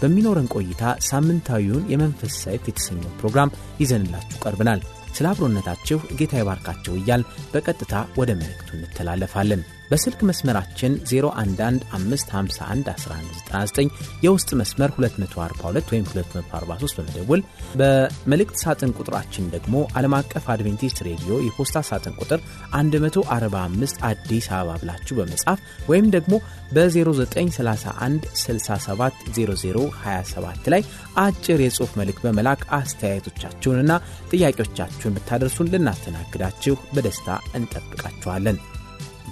በሚኖረን 0.00 0.50
ቆይታ 0.54 0.82
ሳምንታዊውን 1.08 1.88
የመንፈስ 1.92 2.34
ሰይፍ 2.44 2.62
የተሰኘው 2.68 3.14
ፕሮግራም 3.20 3.54
ይዘንላችሁ 3.80 4.38
ቀርብናል። 4.44 4.82
ስለ 5.16 5.26
አብሮነታችሁ 5.30 5.98
ጌታ 6.18 6.34
ይባርካችሁ 6.38 6.94
እያል 6.96 7.22
በቀጥታ 7.52 7.92
ወደ 8.18 8.30
መልእክቱ 8.40 8.70
እንተላለፋለን። 8.78 9.62
በስልክ 9.90 10.20
መስመራችን 10.28 10.92
0115511199 11.10 13.92
የውስጥ 14.24 14.50
መስመር 14.60 14.90
242 14.96 15.92
ወይም 15.92 16.04
243 16.10 16.96
በመደወል 16.98 17.40
በመልእክት 17.80 18.56
ሳጥን 18.62 18.94
ቁጥራችን 18.98 19.44
ደግሞ 19.54 19.74
ዓለም 19.98 20.14
አቀፍ 20.18 20.44
አድቬንቲስት 20.54 20.98
ሬዲዮ 21.08 21.32
የፖስታ 21.46 21.76
ሳጥን 21.90 22.14
ቁጥር 22.22 22.40
145 22.76 23.96
አዲስ 24.10 24.46
አበባ 24.56 24.70
ብላችሁ 24.82 25.14
በመጻፍ 25.20 25.58
ወይም 25.90 26.06
ደግሞ 26.16 26.34
በ0931 26.72 28.22
670027 28.42 30.70
ላይ 30.74 30.82
አጭር 31.24 31.58
የጽሑፍ 31.64 31.92
መልእክት 32.00 32.22
በመላክ 32.26 32.60
አስተያየቶቻችሁንና 32.78 33.92
ጥያቄዎቻችሁን 34.32 35.14
ብታደርሱን 35.18 35.70
ልናስተናግዳችሁ 35.74 36.74
በደስታ 36.94 37.28
እንጠብቃችኋለን። 37.58 38.58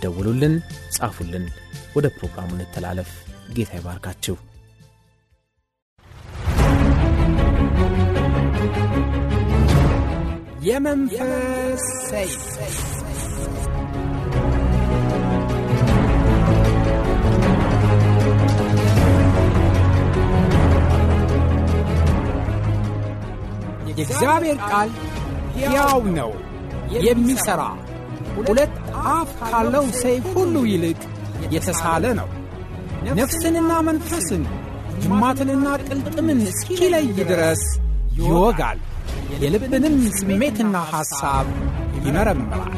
ደውሉልን፣ 0.03 0.55
ጻፉልን። 0.97 1.45
ወደ 1.97 2.07
ፕሮግራሙ 2.17 2.51
እንተላለፍ። 2.57 3.11
ጌታ 3.55 3.73
ይባርካችሁ። 3.79 4.37
የመንፈስ 10.67 11.83
ሰይፍ 12.09 12.45
የእግዚአብሔር 23.91 24.59
ቃል 24.71 24.89
ሕያው 25.57 26.01
ነው፣ 26.17 26.31
የሚሠራ 27.05 27.63
ሁለት 28.39 28.73
አፍ 29.11 29.31
ካለው 29.43 29.87
ሰይፍ 30.01 30.27
ሁሉ 30.37 30.55
ይልቅ 30.71 31.01
የተሳለ 31.55 32.05
ነው። 32.21 32.29
ነፍስንና 33.19 33.73
መንፈስን 33.89 34.43
ጅማትንና 35.03 35.67
ቅልጥምን 35.87 36.41
እስኪለይ 36.51 37.07
ድረስ 37.23 37.63
ይወጋል፣ 38.19 38.79
የልብንም 39.43 39.97
ስሜትና 40.19 40.77
ሐሳብ 40.93 41.47
ይመረምራል። 41.99 42.73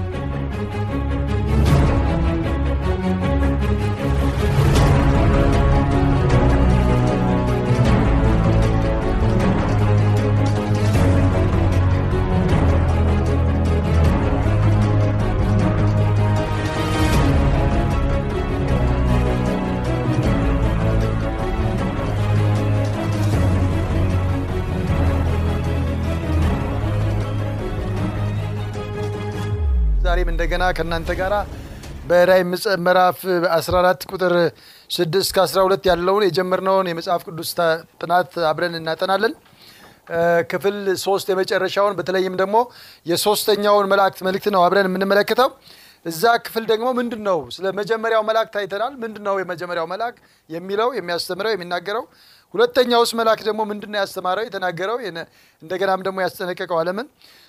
እንደገና 30.36 30.64
ከእናንተ 30.77 31.11
ጋር 31.19 31.33
በራዕይ 32.08 32.42
ምዕራፍ 32.85 33.19
14 33.55 34.02
ቁጥር 34.11 34.33
6 34.91 35.17
እስከ 35.20 35.36
12 35.45 35.86
ያለውን 35.91 36.24
የጀመርነውን 36.27 36.89
የመጽሐፍ 36.91 37.23
ቅዱስ 37.29 37.51
ጥናት 38.01 38.33
አብረን 38.51 38.75
እናጠናለን። 38.80 39.33
ክፍል 40.51 40.77
ሶስት 41.05 41.27
የመጨረሻውን 41.33 41.96
በተለይም 41.98 42.35
ደግሞ 42.42 42.57
የሶስተኛውን 43.07 43.89
መላእክት 43.92 44.20
መልእክት 44.29 44.48
ነው 44.57 44.63
አብረን 44.67 44.89
የምንመለከተው። 44.91 45.48
እዛ 46.07 46.25
ክፍል 46.45 46.64
ደግሞ 46.73 46.89
ምንድን 46.98 47.23
ነው 47.29 47.41
ስለ 47.57 47.73
መጀመሪያው 47.79 48.23
መልአክ 48.29 48.51
ታይተናል። 48.57 48.92
ምንድን 49.02 49.25
ነው 49.29 49.36
የመጀመሪያው 49.42 49.89
መልአክ 49.95 50.17
የሚለው 50.51 50.91
የሚያስተምረው 50.98 51.55
የሚናገረው 51.55 52.05
ሁለተኛውስ 52.55 53.13
መልአክ 53.20 53.41
ደግሞ 53.48 53.61
ምንድን 53.70 53.91
ነው 53.95 54.01
ያስተማረው 54.02 54.46
የተናገረው 54.46 54.98
እንደገናም 55.63 56.05
ደግሞ 56.07 56.19
ያስጠነቀቀው 56.25 56.79
ዓለምን 56.83 57.08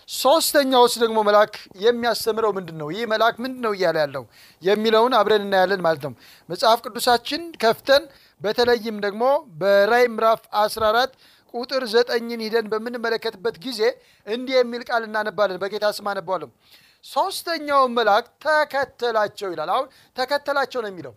ሶስተኛውስ 0.09 0.93
ደግሞ 1.01 1.17
መልአክ 1.27 1.53
የሚያስተምረው 1.83 2.51
ምንድን 2.57 2.77
ነው 2.81 2.87
ይህ 2.93 3.07
መልአክ 3.13 3.35
ምንድን 3.43 3.61
ነው 3.65 3.73
እያለ 3.75 3.97
ያለው? 4.03 4.23
የሚለውን 4.61 5.13
አብረን 5.19 5.43
እናያለን 5.45 5.81
ማለት 5.85 6.01
ነው። 6.05 6.13
መጽሐፍ 6.49 6.79
ቅዱሳችን 6.85 7.41
ከፍተን 7.63 8.03
በተለይም 8.41 8.97
ደግሞ 9.05 9.23
በራዕይ 9.61 10.07
ምዕራፍ 10.13 10.41
14 10.61 11.13
ቁጥር 11.53 11.83
ዘጠኝን 11.93 12.41
ሂደን 12.45 12.65
በምንመለከትበት 12.71 13.55
ጊዜ 13.65 13.81
እንዲህ 14.27 14.55
የሚል 14.57 14.81
ቃል 14.89 15.03
እናነባለን። 15.07 15.61
በጌታ 15.61 15.85
ስም 15.97 16.09
አነባዋለሁ። 16.11 16.49
ሶስተኛውን 17.05 17.91
መልአክ 17.97 18.25
ተከተላቸው 18.45 19.49
ይላል። 19.53 19.71
አሁን 19.75 19.87
ተከተላቸው 20.17 20.81
ነው 20.83 20.91
የሚለው 20.91 21.13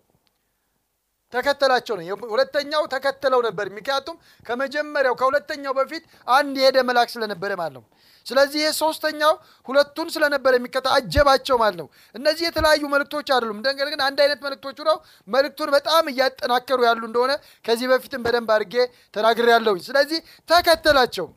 ተከተላቸው 1.33 1.95
ነው። 1.99 2.05
ሁለተኛው 2.33 2.85
ተከተለው 2.95 3.41
ነበር። 3.47 3.67
ምክንያቱም 3.77 4.17
ከመጀመሪያው 4.47 5.15
ከሁለተኛው 5.21 5.75
በፊት 5.79 6.05
አንድ 6.33 6.55
የሄደ 6.61 6.79
መልአክ 6.89 7.09
ስለነበረ 7.15 7.51
ማለት 7.61 7.75
ነው። 7.79 7.85
ስለዚህ 8.27 8.61
ይህ 8.63 8.73
ሶስተኛው 8.81 9.35
ሁለቱን 9.69 10.09
ስለነበረ 10.15 10.53
የሚከታ 10.59 10.87
አጀባቸው 10.97 11.57
ማለት 11.63 11.77
ነው። 11.81 11.87
እነዚህ 12.15 12.45
የተለያዩ 12.49 12.83
መልእክቶች 12.93 13.29
አይደሉም። 13.35 13.61
ነገር 13.69 13.89
ግን 13.93 14.01
አንድ 14.07 14.19
አይነት 14.25 14.41
መልእክቶቹ 14.47 14.79
ነው። 14.91 14.97
መልእክቱን 15.29 15.71
በጣም 15.77 16.11
እያጠናከሩ 16.13 16.81
ያሉ 16.89 17.03
እንደሆነ 17.09 17.33
ከዚህ 17.65 17.89
በፊትም 17.93 18.25
በደንብ 18.27 18.51
አድርጌ 18.57 18.75
ተናግሬ 19.15 19.49
ያለሁኝ 19.55 19.83
ስለዚህ 19.89 20.21
ተከተላቸው። 20.49 21.29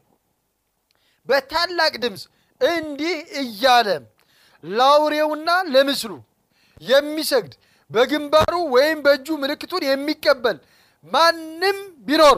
በታላቅ 1.28 1.94
ድምፅ 2.04 2.24
እንዲህ 2.62 3.14
እያለ 3.42 3.90
ለአውሬውና 4.64 5.50
ለምስሉ 5.74 6.12
የሚሰግድ 6.82 7.54
በግንባሩ 7.94 8.54
ወይም 8.76 9.00
በእጁ 9.06 9.28
ምልክቱን 9.42 9.84
የሚቀበል 9.88 10.58
ማንም 11.06 11.78
ቢኖር 12.08 12.38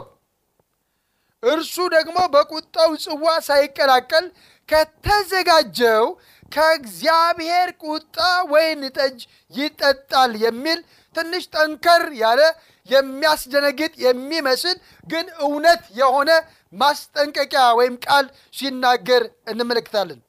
እርሱ 1.42 1.76
ደግሞ 1.94 2.18
በቁጣው 2.34 2.90
ጽዋ 3.04 3.24
ሳይቀላቀል 3.48 4.26
ከተዘጋጀው 4.68 6.04
ከእግዚአብሔር 6.52 7.68
ቁጣ 7.84 8.16
ወይን 8.52 8.82
ጠጅ 8.96 9.18
ይጠጣል 9.54 10.32
የሚል 10.44 10.78
ትንሽ 11.16 11.44
ጠንከር 11.54 12.02
ያለ 12.20 12.40
የሚያስደነግጥ 12.88 13.92
የሚመስል 14.04 14.76
ግን 15.06 15.26
እውነት 15.46 15.82
የሆነ 16.00 16.30
ማስጠንቀቂያ 16.72 17.64
ወይም 17.78 17.94
ቃል 18.04 18.26
ሲናገር 18.54 19.22
እንመለከታለን። 19.50 20.20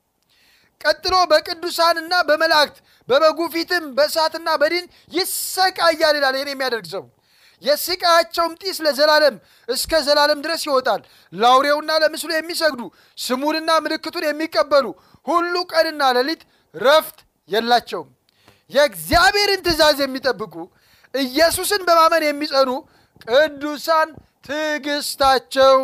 ቀጥሎ 0.81 1.15
በቅዱሳንና 1.31 2.13
በመላእክት 2.27 2.77
በበጉ 3.09 3.39
ፊትም 3.53 3.85
በእሳትና 3.97 4.49
በዲን 4.61 4.85
ይሰቃያል 5.11 6.15
ይላል 6.17 6.35
ይህን 6.37 6.49
የሚያደርግ 6.53 6.87
ሰው። 6.93 7.03
የስቃያቸውም 7.61 8.53
ጢስ 8.61 8.77
ለዘላለም 8.85 9.35
እስከ 9.69 10.01
ዘላለም 10.07 10.39
ድረስ 10.45 10.61
ይወጣል። 10.67 11.01
ለአውሬውና 11.33 11.91
ለምስሉ 12.03 12.29
የሚሰግዱ 12.35 12.81
ስሙንና 13.17 13.69
ምልክቱን 13.85 14.25
የሚቀበሉ 14.27 14.85
ሁሉ 15.25 15.55
ቀንና 15.71 16.03
ሌሊት 16.17 16.41
ረፍት 16.75 17.17
የላቸውም። 17.49 18.09
የእግዚአብሔርን 18.71 19.61
ትእዛዝ 19.65 19.97
የሚጠብቁ 20.03 20.55
ኢየሱስን 21.13 21.81
በማመን 21.87 22.23
የሚጸኑ 22.27 22.69
ቅዱሳን 23.25 24.09
ትዕግስታቸው 24.47 25.75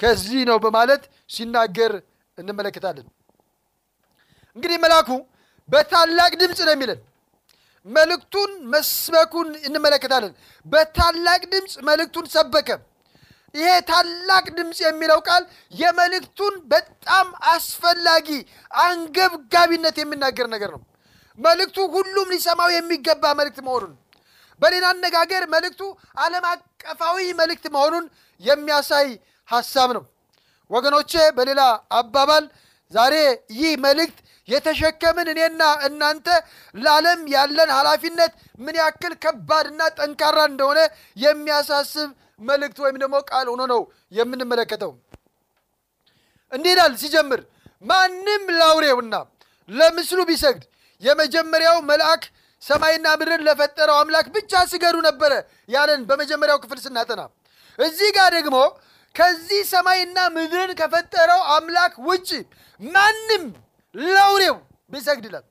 ከዚህ 0.00 0.42
ነው 0.48 0.58
በማለት 0.64 1.02
ሲናገር 1.30 1.92
እንመለከታለን። 2.38 3.06
እንግዲህ 4.56 4.78
መልአኩ 4.84 5.08
በታላቅ 5.70 6.32
ድምፅ 6.40 6.60
ነው 6.66 6.72
የሚለን። 6.74 7.00
መልእክቱን 7.86 8.50
መስበኩን 8.72 9.48
እንመለከታለን። 9.66 10.32
በታላቅ 10.66 11.42
ድምፅ 11.52 11.74
መልእክቱን 11.88 12.26
ሰበከ። 12.34 12.68
ይሄ 13.54 13.70
ታላቅ 13.88 14.44
ድምፅ 14.58 14.78
የሚለው 14.84 15.20
ቃል 15.28 15.42
የመልእክቱን 15.72 16.54
በጣም 16.72 17.26
አስፈላጊ 17.52 18.28
አንገብጋቢነት 18.80 19.96
የሚናገር 20.00 20.46
ነገር 20.54 20.70
ነው። 20.74 20.82
መልእክቱ 21.38 21.78
ሁሉም 21.94 22.28
ሊሰማው 22.34 22.70
የሚገባ 22.74 23.24
መልእክት 23.38 23.60
መሆኑን 23.66 23.92
በሌላ 24.60 24.86
አነጋገር 24.94 25.42
መልእክቱ 25.54 25.82
ዓለም 26.20 26.44
አቀፋዊ 26.50 27.26
መልእክት 27.40 27.66
መሆኑን 27.76 28.04
የሚያሳይ 28.40 29.08
ሐሳብ 29.48 29.90
ነው። 29.96 30.04
ወገኖቼ 30.70 31.12
በሌላ 31.38 31.60
አባባል 31.92 32.44
ዛሬ 32.92 33.14
ይህ 33.58 33.72
መልእክት 33.86 34.18
የተሸከምን 34.50 35.28
እኔና 35.32 35.62
እናንተ 35.86 36.26
ለዓለም 36.74 37.20
ያለን 37.34 37.70
ኃላፊነት 37.78 38.32
ምን 38.60 38.76
ያክል 38.80 39.14
ከባድና 39.24 39.80
ጠንካራ 39.98 40.38
እንደሆነ 40.50 40.80
የሚያሳስብ 41.24 42.08
መልእክት 42.40 42.78
ወይም 42.84 42.96
ደግሞ 43.02 43.16
ቃል 43.30 43.46
ሆኖ 43.52 43.62
ነው 43.72 43.80
የምንመለከተው። 44.18 44.92
እንዲህ 46.52 46.70
ይላል 46.74 46.92
ሲጀምር፣ 47.02 47.40
ማንም 47.84 48.44
ለአውሬውና 48.58 49.14
ለምስሉ 49.68 50.20
ቢሰግድ 50.30 50.62
የመጀመሪያው 51.02 51.76
መልአክ 51.90 52.22
ሰማይና 52.62 53.06
ምድርን 53.18 53.42
ለፈጠረው 53.46 53.96
አምላክ 54.00 54.26
ብቻ 54.34 54.52
ስገዱ 54.72 54.96
ነበረ 55.06 55.32
ያለን 55.68 56.00
በመጀመሪያው 56.08 56.58
ክፍል 56.64 56.78
ስናጠና፣ 56.84 57.20
እዚህ 57.78 58.08
ጋር 58.16 58.30
ደግሞ 58.38 58.56
ከዚህ 59.14 59.60
ሰማይና 59.72 60.18
ምድርን 60.34 60.72
ከፈጠረው 60.80 61.40
አምላክ 61.54 61.94
ውጭ 62.08 62.28
ማንም 62.80 63.44
ለአውሬው 63.94 64.56
ቢሰግድ 64.90 65.24
ይላል። 65.28 65.44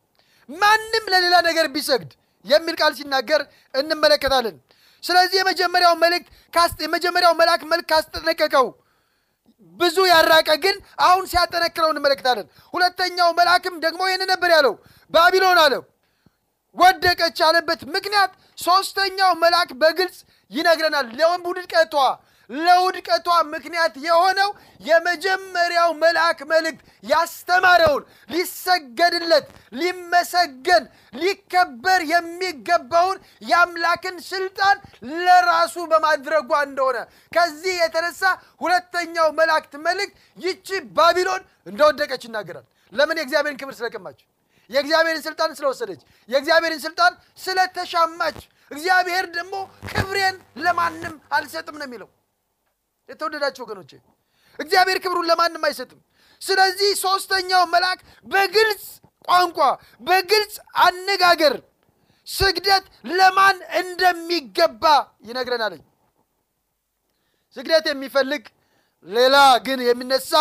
ማንም 0.49 1.05
ለሌላ 1.13 1.35
ነገር 1.47 1.65
ቢሰግድ 1.75 2.11
የሚል 2.45 2.75
ቃል 2.81 2.93
ሲናገር 2.99 3.41
እንመለከታለን። 3.73 4.55
ስለዚህ 5.03 5.37
የመጀመሪያው 5.39 5.93
መልእክት 6.03 6.27
የመጀመሪያው 6.83 7.33
መልአክ 7.41 7.61
መልክ 7.71 7.85
ካስጠነቀቀው 7.91 8.67
ብዙ 9.79 9.97
ያራቀ 10.09 10.49
ግን 10.63 10.75
አሁን 11.01 11.23
ሲያጠነክረው 11.31 11.89
እንመለከታለን። 11.93 12.45
ሁለተኛው 12.73 13.29
መልአክም 13.39 13.75
ደግሞ 13.85 14.01
ይህን 14.09 14.23
ነበር 14.31 14.49
ያለው፣ 14.55 14.73
ባቢሎን 15.13 15.59
አለው 15.63 15.83
ወደቀች 16.75 17.37
ያለበት 17.43 17.81
ምክንያት 17.95 18.31
ሶስተኛው 18.59 19.31
መልአክ 19.43 19.69
በግልጽ 19.81 20.17
ይነግረናል። 20.51 21.07
ለውድቀቷ 21.19 21.95
ለውድቀቷ 22.49 23.27
ምክንያት 23.51 23.95
የሆነው 24.05 24.49
የመጀመሪያው 24.81 25.89
መልአክ 26.01 26.39
መልእክት 26.51 26.81
ያስተማረውን 27.03 28.03
ሊሰገድለት፣ 28.29 29.47
ሊመሰገን፣ 29.81 30.83
ሊከበር 31.21 32.01
የሚገባውን 32.13 33.17
የአምላክን 33.49 34.17
ስልጣን 34.29 34.77
ለራሱ 35.19 35.75
በማድረጓ 35.91 36.51
እንደሆነ 36.67 36.97
ከዚህ 37.33 37.75
የተነሳ 37.81 38.23
ሁለተኛው 38.61 39.29
መላእክት 39.39 39.73
መልእክት 39.87 40.15
ይቺ 40.37 40.67
ባቢሎን 40.97 41.41
እንደወደቀች 41.67 42.23
ይናገራል። 42.27 42.65
ለምን? 42.93 43.17
የእግዚአብሔርን 43.19 43.59
ክብር 43.61 43.75
ስለቀማች፣ 43.79 44.19
የእግዚአብሔርን 44.69 45.23
ስልጣን 45.25 45.51
ስለወሰደች፣ 45.57 46.01
የእግዚአብሔርን 46.29 46.81
ስልጣን 46.83 47.13
ስለተሻማች። 47.39 48.39
እግዚአብሔር 48.71 49.25
ደግሞ 49.35 49.55
ክብሬን 49.91 50.35
ለማንም 50.63 51.15
አልሰጥም 51.31 51.77
ነው 51.79 51.87
የሚለው። 51.87 52.09
የተወደዳችሁ 53.09 53.61
ወገኖቼ 53.65 53.91
እግዚአብሔር 54.59 54.97
ክብሩን 55.03 55.27
ለማንም 55.29 55.63
አይሰጥም። 55.67 55.99
ስለዚህ 56.41 56.89
ሶስተኛው 57.03 57.63
መልአክ 57.73 57.99
በግልጽ 58.27 58.83
ቋንቋ 59.27 59.59
በግልጽ 60.01 60.53
አነጋገር 60.83 61.55
ስግደት 62.27 62.85
ለማን 63.11 63.57
እንደሚገባ 63.81 64.83
ይነግረናል። 65.29 65.75
ስግደት 67.57 67.85
የሚፈልግ 67.89 68.43
ሌላ 69.07 69.35
ግን 69.65 69.79
የሚነሳ 69.87 70.31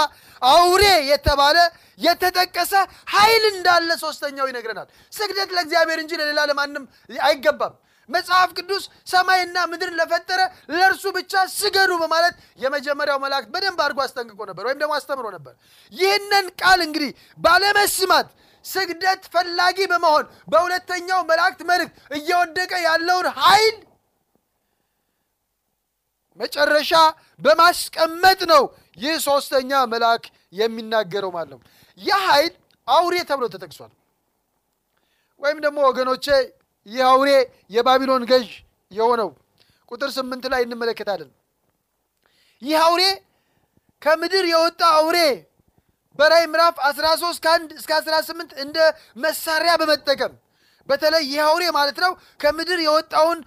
አውሬ 0.43 0.82
የተባለ 1.11 1.59
የተጠቀሰ 2.00 2.73
ኃይል 3.12 3.44
እንዳለ 3.53 3.91
ሶስተኛው 4.03 4.47
ይነግረናል። 4.50 4.88
ስግደት 5.12 5.50
ለእግዚአብሔር 5.56 5.99
እንጂ 6.03 6.12
ለሌላ 6.20 6.41
ለማንም 6.50 6.85
አይገባም። 7.25 7.75
መጽሐፍ 8.08 8.50
ቅዱስ 8.58 8.84
ሰማይና 9.06 9.56
ምድርን 9.70 9.96
ለፈጠረ 10.00 10.40
ለእርሱ 10.72 11.05
ብቻ 11.16 11.32
ስገዱ 11.55 11.90
በማለት 12.02 12.34
የመጀመሪያው 12.62 13.19
መላእክት 13.25 13.50
በደንብ 13.55 13.81
አድርጎ 13.84 14.00
አስጠንቅቆ 14.05 14.40
ነበር፣ 14.50 14.64
ወይም 14.69 14.78
ደግሞ 14.82 14.93
አስተምሮ 14.99 15.26
ነበር። 15.37 15.55
ይህንን 15.93 16.46
ቃል 16.60 16.81
እንግዲህ 16.87 17.10
ባለመስማት 17.38 18.28
ስግደት 18.64 19.22
ፈላጊ 19.34 19.78
በመሆን 19.93 20.25
በሁለተኛው 20.52 21.20
መላእክት 21.31 21.60
መልእክት 21.70 21.94
እየወደቀ 22.19 22.72
ያለውን 22.87 23.28
ኃይል 23.40 23.76
መጨረሻ 26.38 26.93
በማስቀመጥ 27.40 28.40
ነው 28.52 28.64
ይህ 28.99 29.14
ሶስተኛ 29.26 29.70
መልአክ 29.93 30.25
የሚናገረው 30.52 31.31
ማለት 31.37 31.50
ነው። 31.55 31.60
ይህ 31.99 32.20
ኃይል 32.28 32.52
አውሬ 32.88 33.14
ተብሎ 33.31 33.44
ተጠቅሷል። 33.55 33.93
ወይም 35.43 35.58
ደግሞ 35.64 35.78
ወገኖቼ 35.88 36.26
ይህ 36.88 37.02
አውሬ 37.08 37.31
የባቢሎን 37.70 38.25
ገዥ 38.31 38.49
የሆነው 38.90 39.31
ቁጥር 39.90 40.11
ስምንት 40.17 40.44
ላይ 40.52 40.61
እንመለከታለን። 40.67 41.31
ይህ 42.62 42.79
አውሬ 42.85 43.02
ከምድር 44.02 44.44
የወጣ 44.50 44.82
አውሬ 44.96 45.19
በራዕይ 46.19 46.46
ምዕራፍ 46.52 46.76
13 46.87 47.40
ከአንድ 47.44 47.70
እስከ 47.79 47.90
18 48.00 48.52
እንደ 48.64 48.79
መሳሪያ 49.25 49.73
በመጠቀም 49.81 50.32
በተለይ 50.88 51.25
ይህ 51.31 51.40
አውሬ 51.46 51.64
ማለት 51.76 51.99
ነው 52.05 52.12
ከምድር 52.40 52.81
የወጣውን 52.85 53.38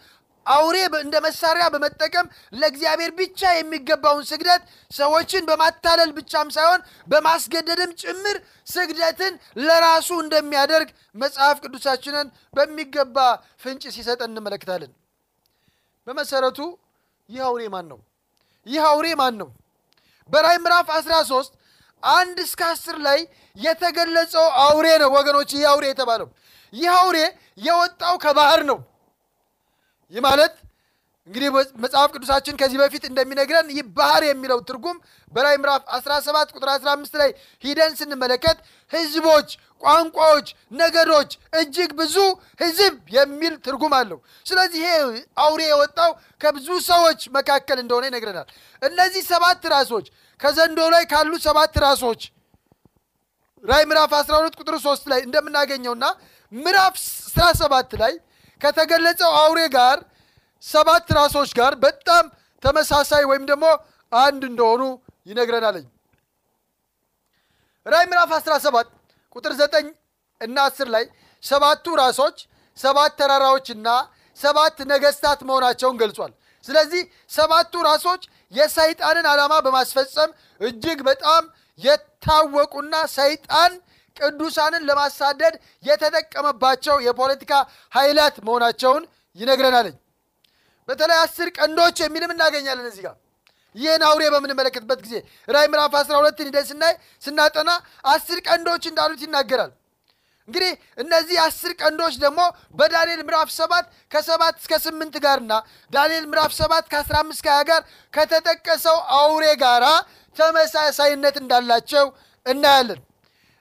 አውሬ 0.45 0.75
እንደ 0.99 1.15
መሳሪያ 1.25 1.65
በመጠቀም 1.73 2.27
ለእግዚአብሔር 2.53 3.11
ብቻ 3.19 3.51
የሚገባውን 3.53 4.23
ስግደት 4.29 4.61
ሰዎችን 4.91 5.43
በማታለል 5.49 6.11
ብቻም 6.17 6.47
ሳይሆን 6.55 6.81
በማስገደድም 7.07 7.91
ጭምር 8.01 8.37
ስግደትን 8.67 9.33
ለራሱ 9.63 10.09
እንደሚያደርግ 10.23 10.89
መጽሐፍ 11.15 11.57
ቅዱሳችንን 11.63 12.27
በሚገባ 12.53 13.17
ፍንጭ 13.63 13.83
ሲሰጠን 13.95 14.29
እንመለከታለን። 14.31 14.91
በመሰረቱ 16.07 16.59
ይህ 17.29 17.41
አውሬ 17.47 17.63
ማን 17.73 17.85
ነው? 17.91 17.99
ይህ 18.65 18.83
አውሬ 18.87 19.07
ማን 19.19 19.35
ነው? 19.41 19.49
በራዕይ 20.29 20.59
ምዕራፍ 20.63 20.87
13 20.95 21.51
አንድ 22.03 22.37
እስከ 22.45 22.61
አስር 22.71 22.95
ላይ 23.05 23.19
የተገለጸው 23.57 24.45
አውሬ 24.63 24.87
ነው 25.01 25.09
ወገኖች። 25.17 25.49
ይህ 25.55 25.65
አውሬ 25.71 25.85
የተባለው 25.89 26.27
ይህ 26.73 26.89
አውሬ 26.97 27.17
የወጣው 27.61 28.15
ከባህር 28.23 28.61
ነው። 28.69 28.77
ይህ 30.11 30.21
ማለት 30.25 30.53
እንግዲህ 31.29 31.49
መጽሐፍ 31.83 32.09
ቅዱሳችን 32.13 32.55
ከዚህ 32.59 32.77
በፊት 32.81 33.03
እንደሚነግረን 33.09 33.67
ይህ 33.71 33.83
ባህር 33.97 34.23
የሚለው 34.25 34.59
ትርጉም 34.69 34.97
በራዕይ 35.31 35.57
ምዕራፍ 35.61 35.83
17 35.97 36.53
ቁጥር 36.55 36.69
15 36.71 37.19
ላይ 37.21 37.29
ሂደን 37.63 37.91
ስንመለከት 37.99 38.57
ሕዝቦች፣ 38.91 39.49
ቋንቋዎች፣ 39.83 40.47
ነገዶች 40.79 41.29
እጅግ 41.59 41.91
ብዙ 41.99 42.15
ሕዝብ 42.61 42.95
የሚል 43.17 43.53
ትርጉም 43.67 43.93
አለው። 43.99 44.19
ስለዚህ 44.45 44.81
ይሄ 44.81 44.89
አውሬ 45.45 45.61
የወጣው 45.67 46.11
ከብዙ 46.41 46.67
ሰዎች 46.89 47.21
መካከል 47.37 47.79
እንደሆነ 47.83 48.03
ይነግረናል። 48.11 48.49
እነዚህ 48.81 49.23
ሰባት 49.31 49.63
ራሶች 49.75 50.07
ከዘንዶ 50.39 50.81
ላይ 50.95 51.05
ካሉ 51.13 51.31
ሰባት 51.47 51.75
ራሶች 51.85 52.21
ራዕይ 53.63 53.85
ምዕራፍ 53.89 54.11
12 54.19 54.59
ቁጥር 54.61 54.75
3 54.81 55.09
ላይ 55.11 55.19
እንደምናገኘውና 55.25 56.05
ምዕራፍ 56.53 56.95
17 57.35 57.97
ላይ 57.99 58.13
ከተገለጸው 58.61 59.31
አውሬ 59.39 59.59
ጋር 59.75 59.97
ሰባት 60.63 61.07
ራሶች 61.17 61.51
ጋር 61.59 61.73
በጣም 61.85 62.25
ተመሳሳይ 62.63 63.23
ወይም 63.31 63.43
ደግሞ 63.51 63.65
አንድ 64.11 64.41
እንደሆኑ 64.49 64.81
ይነግረናለኝ። 65.27 65.85
ራዕይ 67.85 68.07
ምዕራፍ 68.11 68.31
17 68.37 68.89
ቁጥር 69.35 69.53
9 69.59 69.87
እና 70.41 70.57
10 70.69 70.91
ላይ 70.95 71.05
ሰባቱ 71.43 71.95
ራሶች 72.01 72.37
ሰባት 72.77 73.13
ተራራዎችና 73.19 73.87
ሰባት 74.37 74.77
ነገስታት 74.91 75.39
መሆናቸውን 75.47 75.97
ገልጿል። 76.01 76.31
ስለዚህ 76.65 77.01
ሰባቱ 77.31 77.73
ራሶች 77.87 78.21
የሰይጣንን 78.53 79.25
ዓላማ 79.31 79.53
በማስፈጸም 79.65 80.29
እጅግ 80.61 80.99
በጣም 81.09 81.43
የታወቁና 81.79 82.95
ሰይጣን 83.15 83.71
ቅዱሳንን 84.17 84.85
ለማሳደድ 84.89 85.55
የተጠቀመባቸው 85.83 86.95
የፖለቲካ 87.07 87.53
ኃይላት 87.93 88.37
መሆናቸውን 88.47 89.03
ይነግረናለኝ። 89.37 89.95
በተለይ 90.89 91.19
አስር 91.23 91.49
ቀንዶች 91.57 91.97
የሚልም 92.03 92.31
እናገኛለን 92.35 92.87
እዚህ 92.89 93.03
ጋር 93.05 93.15
ይህን 93.75 94.01
አውሬ 94.07 94.23
በምንመለከትበት 94.33 94.99
ጊዜ 95.05 95.13
ራዕይ 95.47 95.67
ምዕራፍ 95.73 95.93
12 95.99 96.41
ሂደን 96.41 96.65
ስናይ 96.69 96.93
ስናጠና 97.21 97.69
አስር 98.13 98.39
ቀንዶች 98.47 98.83
እንዳሉት 98.89 99.21
ይናገራል። 99.25 99.71
እንግዲህ 100.47 100.71
እነዚህ 100.97 101.37
አስር 101.43 101.71
ቀንዶች 101.81 102.15
ደግሞ 102.23 102.39
በዳንኤል 102.79 103.21
ምዕራፍ 103.21 103.49
ሰባት 103.57 103.85
ከሰባት 104.11 104.55
እስከ 104.61 104.79
ስምንት 104.85 105.15
ጋርና 105.25 105.53
ዳንኤል 105.93 106.25
ምዕራፍ 106.31 106.51
ሰባት 106.59 106.85
ከአስራ 106.93 107.15
አምስት 107.23 107.43
ከሀያ 107.45 107.61
ጋር 107.69 107.81
ከተጠቀሰው 108.13 108.97
አውሬ 109.19 109.45
ጋራ 109.63 109.85
ተመሳሳይነት 110.37 111.37
እንዳላቸው 111.41 112.05
እናያለን። 112.45 112.99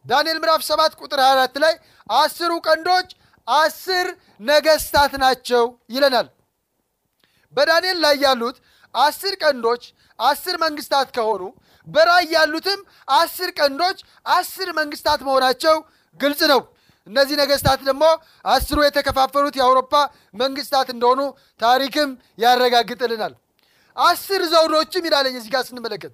ዳንኤል 0.05 0.39
ምዕራፍ 0.43 0.63
ሰባት 0.69 0.93
ቁጥር 1.01 1.21
24 1.23 1.59
ላይ 1.65 1.75
አስሩ 2.15 2.53
ቀንዶች 2.67 3.09
አስር 3.49 4.07
ነገስታት 4.49 5.13
ናቸው 5.23 5.65
ይለናል። 5.91 6.29
በዳንኤል 7.55 7.99
ላይ 8.05 8.15
ያሉት 8.25 8.57
አስር 8.95 9.35
ቀንዶች 9.43 9.83
አስር 10.19 10.57
መንግስታት 10.65 11.09
ከሆኑ 11.17 11.43
በራእይ 11.87 12.27
ያሉትም 12.37 12.81
አስር 13.13 13.51
ቀንዶች 13.59 13.99
አስር 14.31 14.69
መንግስታት 14.81 15.21
መሆናቸው 15.29 15.77
ግልጽ 16.21 16.41
ነው። 16.53 16.61
እነዚህ 17.07 17.37
ነገስታት 17.43 17.81
ደግሞ 17.89 18.05
አስሩ 18.47 18.79
የተከፋፈሉት 18.85 19.55
የአውሮፓ 19.59 19.95
መንግስታት 20.35 20.89
እንደሆኑ 20.95 21.21
ታሪክም 21.61 22.11
ያረጋግጥልናል። 22.39 23.33
አስር 23.97 24.43
ዘውዶችም 24.53 25.07
ይላለኝ 25.09 25.35
እዚህ 25.39 25.53
ጋር 25.55 25.63
ስንመለከት 25.69 26.13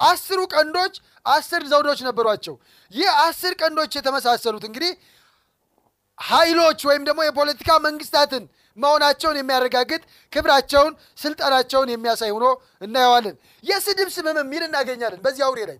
አስሩ 0.00 0.40
ቀንዶች 0.52 0.94
አስር 1.26 1.62
ዘውዶች 1.70 2.00
ነበሯቸው። 2.08 2.54
ይህ 2.92 3.10
አስር 3.24 3.52
ቀንዶች 3.60 3.92
የተመሳሰሉት 3.98 4.64
እንግዲህ 4.68 4.92
ኃይሎች 6.18 6.80
ወይም 6.88 7.02
ደግሞ 7.08 7.20
የፖለቲካ 7.24 7.70
መንግስታትን 7.84 8.42
መሆናቸውን 8.78 9.36
የሚያረጋግጥ 9.38 10.02
ክብራቸውን፣ 10.32 10.92
ስልጣናቸውን 11.18 11.88
የሚያሳይ 11.92 12.30
ሆኖ 12.34 12.46
እናየዋለን። 12.86 13.36
የስድብ 13.64 14.08
ስምም 14.16 14.38
የሚል 14.42 14.62
እናገኛለን 14.68 15.20
በዚህ 15.24 15.42
አውሬ 15.46 15.60
ላይ 15.70 15.78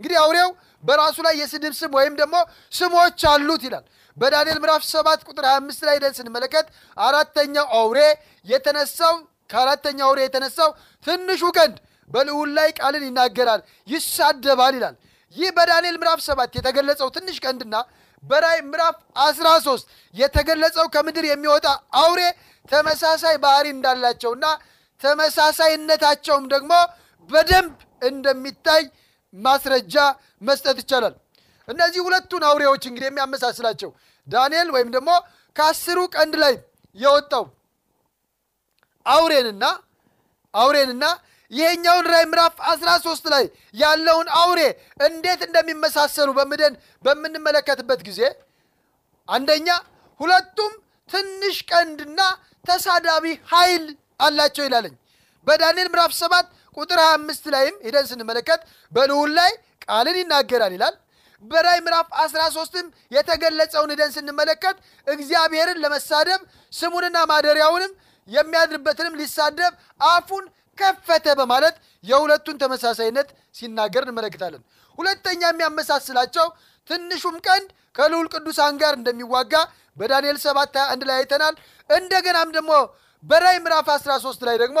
እንግዲህ 0.00 0.16
አውሬው 0.22 0.50
በራሱ 0.84 1.16
ላይ 1.26 1.34
የስድብ 1.40 1.74
ስም 1.78 1.92
ወይም 1.98 2.14
ደግሞ 2.20 2.36
ስሞች 2.72 3.20
አሉት 3.30 3.62
ይላል። 3.66 3.84
በዳንኤል 4.16 4.58
ምዕራፍ 4.62 4.82
7 4.88 5.24
ቁጥር 5.28 5.44
25 5.48 5.86
ላይ 5.88 5.96
ደን 6.02 6.14
ስንመለከት 6.18 6.66
አራተኛው 6.96 7.66
አውሬ 7.78 7.98
የተነሳው 8.46 9.14
ከአራተኛው 9.50 10.06
አውሬ 10.08 10.20
የተነሳው 10.24 10.70
ትንሹ 11.06 11.42
ቀንድ 11.56 11.76
በልዑል 12.10 12.50
ላይ 12.58 12.68
ቃልን 12.78 13.04
ይናገራል፣ 13.08 13.60
ይሳደባል 13.88 14.74
ይላል። 14.78 14.96
ይህ 15.36 15.48
በዳንኤል 15.56 15.96
ምዕራፍ 16.00 16.20
7 16.26 16.58
የተገለጸው 16.58 17.08
ትንሽ 17.16 17.36
ቀንድና 17.44 17.76
በራእይ 18.22 18.60
ምዕራፍ 18.66 18.96
13 19.22 19.86
የተገለጸው 20.14 20.86
ከምድር 20.94 21.24
የሚወጣ 21.28 21.66
አውሬ 22.00 22.20
ተመሳሳይ 22.68 23.36
ባህሪ 23.44 23.66
እንዳላቸውና 23.74 24.46
ተመሳሳይነታቸውም 25.00 26.44
ደግሞ 26.54 26.72
በደንብ 27.30 27.74
እንደሚታይ 28.02 28.82
ማስረጃ 29.34 29.96
መስጠት 30.42 30.78
ይቻላል። 30.82 31.14
እነዚህ 31.68 32.00
ሁለቱን 32.06 32.42
አውሬዎች 32.48 32.82
እንግዲህ 32.88 33.08
የሚያመሳስላቸው 33.08 33.90
ዳንኤል 34.26 34.68
ወይም 34.74 34.88
ደግሞ 34.96 35.10
ከአስሩ 35.56 35.98
ቀንድ 36.14 36.34
ላይ 36.42 36.54
የወጣው 36.96 37.44
አውሬንና 39.06 39.64
አውሬንና 40.54 41.04
ይሄኛውን 41.52 42.06
ራእይ 42.12 42.26
ምዕራፍ 42.30 42.54
13 42.68 43.30
ላይ 43.34 43.44
ያለውን 43.74 44.28
አውሬ 44.40 44.60
እንዴት 45.00 45.40
እንደሚመሳሰሉ 45.48 46.28
በምደን 46.38 46.74
በምንመለከትበት 47.04 48.00
ጊዜ 48.08 48.20
አንደኛ 49.28 49.68
ሁለቱም 50.20 50.72
ትንሽ 51.10 51.56
ቀንድና 51.70 52.20
ተሳዳቢ 52.64 53.24
ኃይል 53.52 53.84
አላቸው 54.20 54.64
ይላለኝ። 54.66 54.94
በዳንኤል 55.46 55.88
ምዕራፍ 55.92 56.12
7 56.18 56.46
ቁጥር 56.76 57.00
25 57.04 57.50
ላይም 57.54 57.76
ሄደን 57.86 58.06
ስንመለከት 58.10 58.60
በልዑል 58.92 59.30
ላይ 59.38 59.52
ቃልን 59.84 60.16
ይናገራል 60.20 60.72
ይላል። 60.76 60.94
በራእይ 61.44 61.80
ምዕራፍ 61.86 62.06
13ም 62.20 62.86
የተገለጸውን 63.16 63.92
ሄደን 63.94 64.12
ስንመለከት 64.16 64.76
እግዚአብሔርን 65.06 65.80
ለመሳደብ 65.84 66.40
ስሙንና 66.72 67.18
ማደሪያውንም 67.32 67.92
የሚያድርበትንም 68.28 69.18
ሊሳደብ 69.20 69.72
አፉን 70.08 70.44
ከፈተ 70.78 71.26
በማለት 71.40 71.76
የሁለቱን 72.04 72.56
ተመሳሳይነት 72.62 73.28
ሲናገር 73.54 74.02
እንመለከታለን። 74.06 74.62
ሁለተኛ 74.98 75.42
የሚያመሳስላቸው 75.48 76.46
ትንሹም 76.90 77.36
ቀንድ 77.46 77.68
ከልዑል 77.94 78.26
ቅዱሳን 78.34 78.74
ጋር 78.82 78.94
እንደሚዋጋ 78.98 79.54
በዳንኤል 79.96 80.38
7 80.42 80.78
አንድ 80.84 81.02
ላይ 81.08 81.16
አይተናል። 81.20 81.54
እንደገናም 81.90 82.48
ደግሞ 82.56 82.72
በራእይ 83.24 83.58
ምዕራፍ 83.64 83.88
13 83.94 84.46
ላይ 84.48 84.56
ደግሞ 84.64 84.80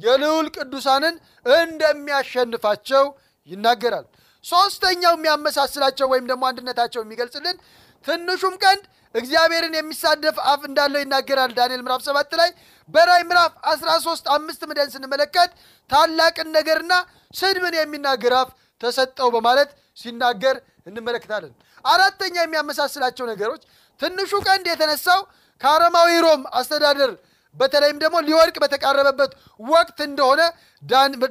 የልዑል 0.00 0.46
ቅዱሳንን 0.56 1.14
እንደሚያሸንፋቸው 1.56 3.04
ይናገራል። 3.48 4.06
ሶስተኛው 4.44 5.14
የሚያመሳስላቸው 5.16 6.06
ወይም 6.12 6.26
ደግሞ 6.30 6.44
አንድነታቸው 6.50 7.00
የሚገልጽልን 7.02 7.56
ትንሹም 8.04 8.54
ቀንድ 8.64 8.84
እግዚአብሔርን 9.16 9.74
የሚሳደፍ 9.76 10.36
አፍ 10.50 10.62
እንዳለው 10.68 11.00
ይናገራል። 11.02 11.52
ዳንኤል 11.58 11.82
ምዕራፍ 11.84 12.02
7 12.06 12.36
ላይ 12.40 12.50
በራእይ 12.88 13.22
ምዕራፍ 13.28 13.52
13 13.72 14.30
አምስት 14.36 14.62
ምደን 14.70 14.88
ስንመለከት 14.94 15.50
ታላቅን 15.90 16.48
ነገርና 16.56 16.92
ስድብን 17.34 17.76
የሚናገር 17.78 18.34
አፍ 18.40 18.50
ተሰጠው 18.80 19.28
በማለት 19.36 19.70
ሲናገር 19.96 20.56
እንመለከታለን። 20.88 21.52
አራተኛ 21.84 22.36
የሚያመሳስላቸው 22.42 23.24
ነገሮች 23.32 23.62
ትንሹ 24.00 24.32
ቀንድ 24.46 24.66
የተነሳው 24.70 25.20
ከአረማዊ 25.60 26.10
ሮም 26.24 26.42
አስተዳደር 26.58 27.10
በተለይም 27.56 27.98
ደግሞ 28.02 28.16
ሊወድቅ 28.26 28.56
በተቃረበበት 28.62 29.32
ወቅት 29.68 29.98
እንደሆነ 30.08 30.40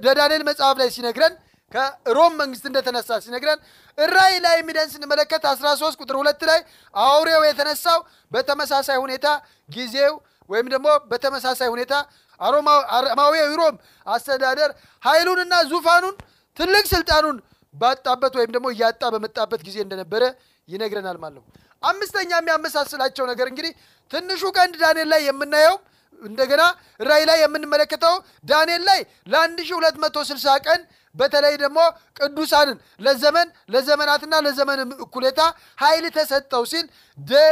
በዳንኤል 0.05 0.43
መጽሐፍ 0.49 0.75
ላይ 0.81 0.89
ሲነግረን 0.95 1.33
ከሮም 1.71 2.33
መንግስት 2.41 2.65
እንደተነሳ 2.69 3.19
ሲነግረን 3.23 3.59
ራእይ 3.97 4.37
ላይ 4.45 4.55
የሚደን 4.59 4.89
ስንመለከት 4.93 5.43
13 5.47 5.99
ቁጥር 6.01 6.15
ሁለት 6.21 6.41
ላይ 6.49 6.59
አውሬው 6.93 7.43
የተነሳው 7.47 7.99
በተመሳሳይ 8.31 8.97
ሁኔታ 8.97 9.27
ጊዜው 9.69 10.13
ወይም 10.49 10.67
ደግሞ 10.73 10.87
በተመሳሳይ 11.11 11.69
ሁኔታ 11.75 11.93
አረማዊ 12.39 13.35
ሮም 13.59 13.75
አስተዳደር 14.07 14.71
ኃይሉንና 15.03 15.55
ዙፋኑን 15.71 16.15
ትልቅ 16.57 16.85
ስልጣኑን 16.93 17.37
ባጣበት 17.73 18.33
ወይም 18.39 18.51
ደግሞ 18.55 18.67
እያጣ 18.73 19.03
በመጣበት 19.13 19.61
ጊዜ 19.67 19.77
እንደነበረ 19.85 20.23
ይነግረናል 20.67 21.17
ማለት 21.23 21.35
ነው። 21.37 21.43
አምስተኛ 21.83 22.31
የሚያመሳስላቸው 22.37 23.25
ነገር 23.31 23.47
እንግዲህ 23.51 23.71
ትንሹ 24.11 24.43
ቀንድ 24.57 24.75
ዳንኤል 24.83 25.09
ላይ 25.13 25.21
የምናየው 25.29 25.75
እንደገና 26.19 26.63
ራእይ 27.01 27.23
ላይ 27.29 27.37
የምንመለከተው 27.43 28.13
ዳንኤል 28.45 28.83
ላይ 28.89 28.99
ለ1260 29.33 30.55
ቀን 30.67 30.81
በተለይ 31.15 31.55
ደግሞ 31.61 31.79
ቅዱሳንን 32.19 32.77
ለዘመን 33.01 33.47
ለዘመናትና 33.73 34.33
ለዘመን 34.45 34.79
እኩሌታ 35.05 35.41
ኃይል 35.77 36.05
ተሰጠው 36.15 36.63
ሲል 36.71 36.85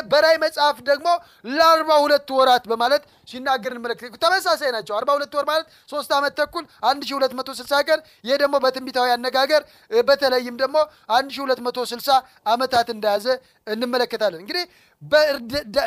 በራእይ 0.05 0.37
መጽሐፍ 0.43 0.77
ደግሞ 0.89 1.07
ለአርባ 1.51 1.91
ሁለት 2.03 2.29
ወራት 2.37 2.65
በማለት 2.71 3.03
ሲናገር 3.27 3.71
እንመለከት። 3.73 4.17
ተመሳሳይ 4.23 4.71
ናቸው። 4.75 4.93
አርባ 4.97 5.09
ሁለት 5.17 5.33
ወር 5.37 5.45
ማለት 5.51 5.67
ሶስት 5.89 6.11
ዓመት 6.17 6.33
ተኩል 6.39 6.65
1260 6.85 7.81
ቀን። 7.89 7.99
ይህ 8.27 8.35
ደግሞ 8.43 8.55
በትንቢታዊ 8.63 9.09
አነጋገር 9.15 9.61
በተለይም 10.03 10.57
ደግሞ 10.63 10.77
1260 11.17 12.17
ዓመታት 12.47 12.89
እንደያዘ 12.95 13.27
እንመለከታለን። 13.67 14.41
እንግዲህ 14.43 14.65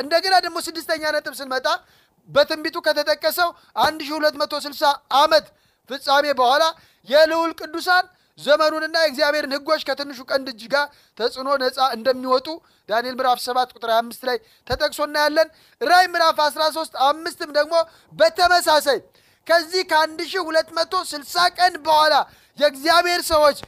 እንደገና 0.04 0.34
ደግሞ 0.38 0.56
ስድስተኛ 0.66 1.04
ነጥብ 1.14 1.34
ስንመጣ 1.38 1.66
በትንቢቱ 2.28 2.76
ከተጠቀሰው 2.86 3.48
1260 3.82 4.90
ዓመት 5.18 5.46
ፍጻሜ 5.90 6.26
በኋላ 6.40 6.64
የልዑል 7.08 7.52
ቅዱሳን 7.60 8.04
ዘመኑንና 8.38 8.96
የእግዚአብሔርን 9.02 9.52
ሕጎች 9.56 9.82
ከትንሹ 9.88 10.18
ቀንድ 10.30 10.46
እጅ 10.52 10.62
ጋር 10.72 10.86
ተጽዕኖ 11.18 11.48
ነፃ 11.62 11.78
እንደሚወጡ 11.96 12.48
ዳንኤል 12.88 13.14
ምዕራፍ 13.18 13.38
7 13.44 13.72
ቁጥር 13.76 13.90
25 13.92 14.26
ላይ 14.28 14.36
ተጠቅሶ 14.66 15.00
እናያለን። 15.08 15.48
ራእይ 15.80 16.06
ምዕራፍ 16.14 16.36
13 16.46 16.98
አምስትም 17.06 17.50
ደግሞ 17.58 17.74
በተመሳሳይ 18.12 18.98
ከዚህ 19.46 19.82
ከ1260 19.90 21.46
ቀን 21.58 21.74
በኋላ 21.86 22.14
የእግዚአብሔር 22.58 23.22
ሰዎች 23.32 23.58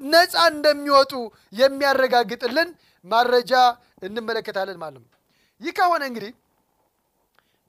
ነፃ 0.00 0.34
እንደሚወጡ 0.52 1.12
የሚያረጋግጥልን 1.58 2.68
ማረጃ 3.04 3.52
እንመለከታለን 4.02 4.78
ማለት 4.82 5.02
ነው። 5.02 5.10
ይህ 5.60 5.72
ከሆነ 5.76 6.02
እንግዲህ 6.10 6.32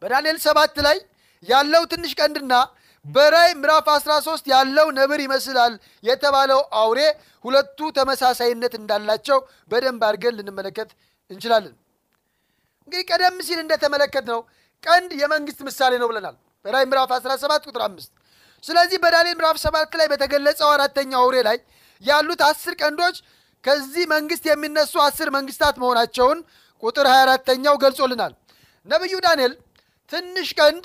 በዳንኤል 0.01 0.37
ሰባት 0.45 0.77
ላይ 0.85 0.97
ያለው 1.43 1.83
ትንሽ 1.91 2.11
ቀንድና 2.19 2.53
በራእይ 3.05 3.51
ምዕራፍ 3.57 3.88
13 3.95 4.47
ያለው 4.51 4.88
ነብር 5.00 5.19
ይመስላል 5.25 5.74
የተባለው 6.03 6.62
አውሬ 6.81 7.00
ሁለቱ 7.45 7.89
ተመሳሳይነት 7.97 8.74
እንዳላቸው 8.79 9.39
በደንብ 9.71 10.03
አድርገን 10.07 10.38
ልንመለከት 10.39 10.89
እንችላለን። 11.29 11.74
እንግዲህ 12.88 13.05
ቀደም 13.12 13.38
ሲል 13.47 13.59
እንደተመለከት 13.63 14.25
ነው 14.31 14.39
ቀንድ 14.83 15.12
የመንግስት 15.21 15.59
ምሳሌ 15.67 15.93
ነው 16.01 16.09
ብለናል 16.12 16.35
በራእይ 16.65 16.85
ምዕራፍ 16.91 17.12
17 17.17 17.69
ቁጥር 17.69 17.81
5። 17.85 18.12
ስለዚህ 18.63 18.97
በዳንኤል 19.03 19.38
ምዕራፍ 19.39 19.57
7 19.63 19.97
ላይ 20.00 20.07
በተገለጸው 20.12 20.69
አራተኛው 20.75 21.21
አውሬ 21.24 21.38
ላይ 21.47 21.57
ያሉት 22.03 22.41
አስር 22.47 22.74
ቀንዶች 22.81 23.17
ከዚህ 23.63 24.05
መንግስት 24.13 24.43
የሚነሱ 24.50 24.93
አስር 25.05 25.29
መንግስታት 25.38 25.75
መሆናቸውን 25.83 26.39
ቁጥር 26.83 27.07
24ተኛው 27.13 27.75
ገልጾልናል። 27.83 28.33
ነቢዩ 28.88 29.15
ዳንኤል 29.25 29.53
ትንሽ 30.12 30.50
ቀንድ 30.59 30.83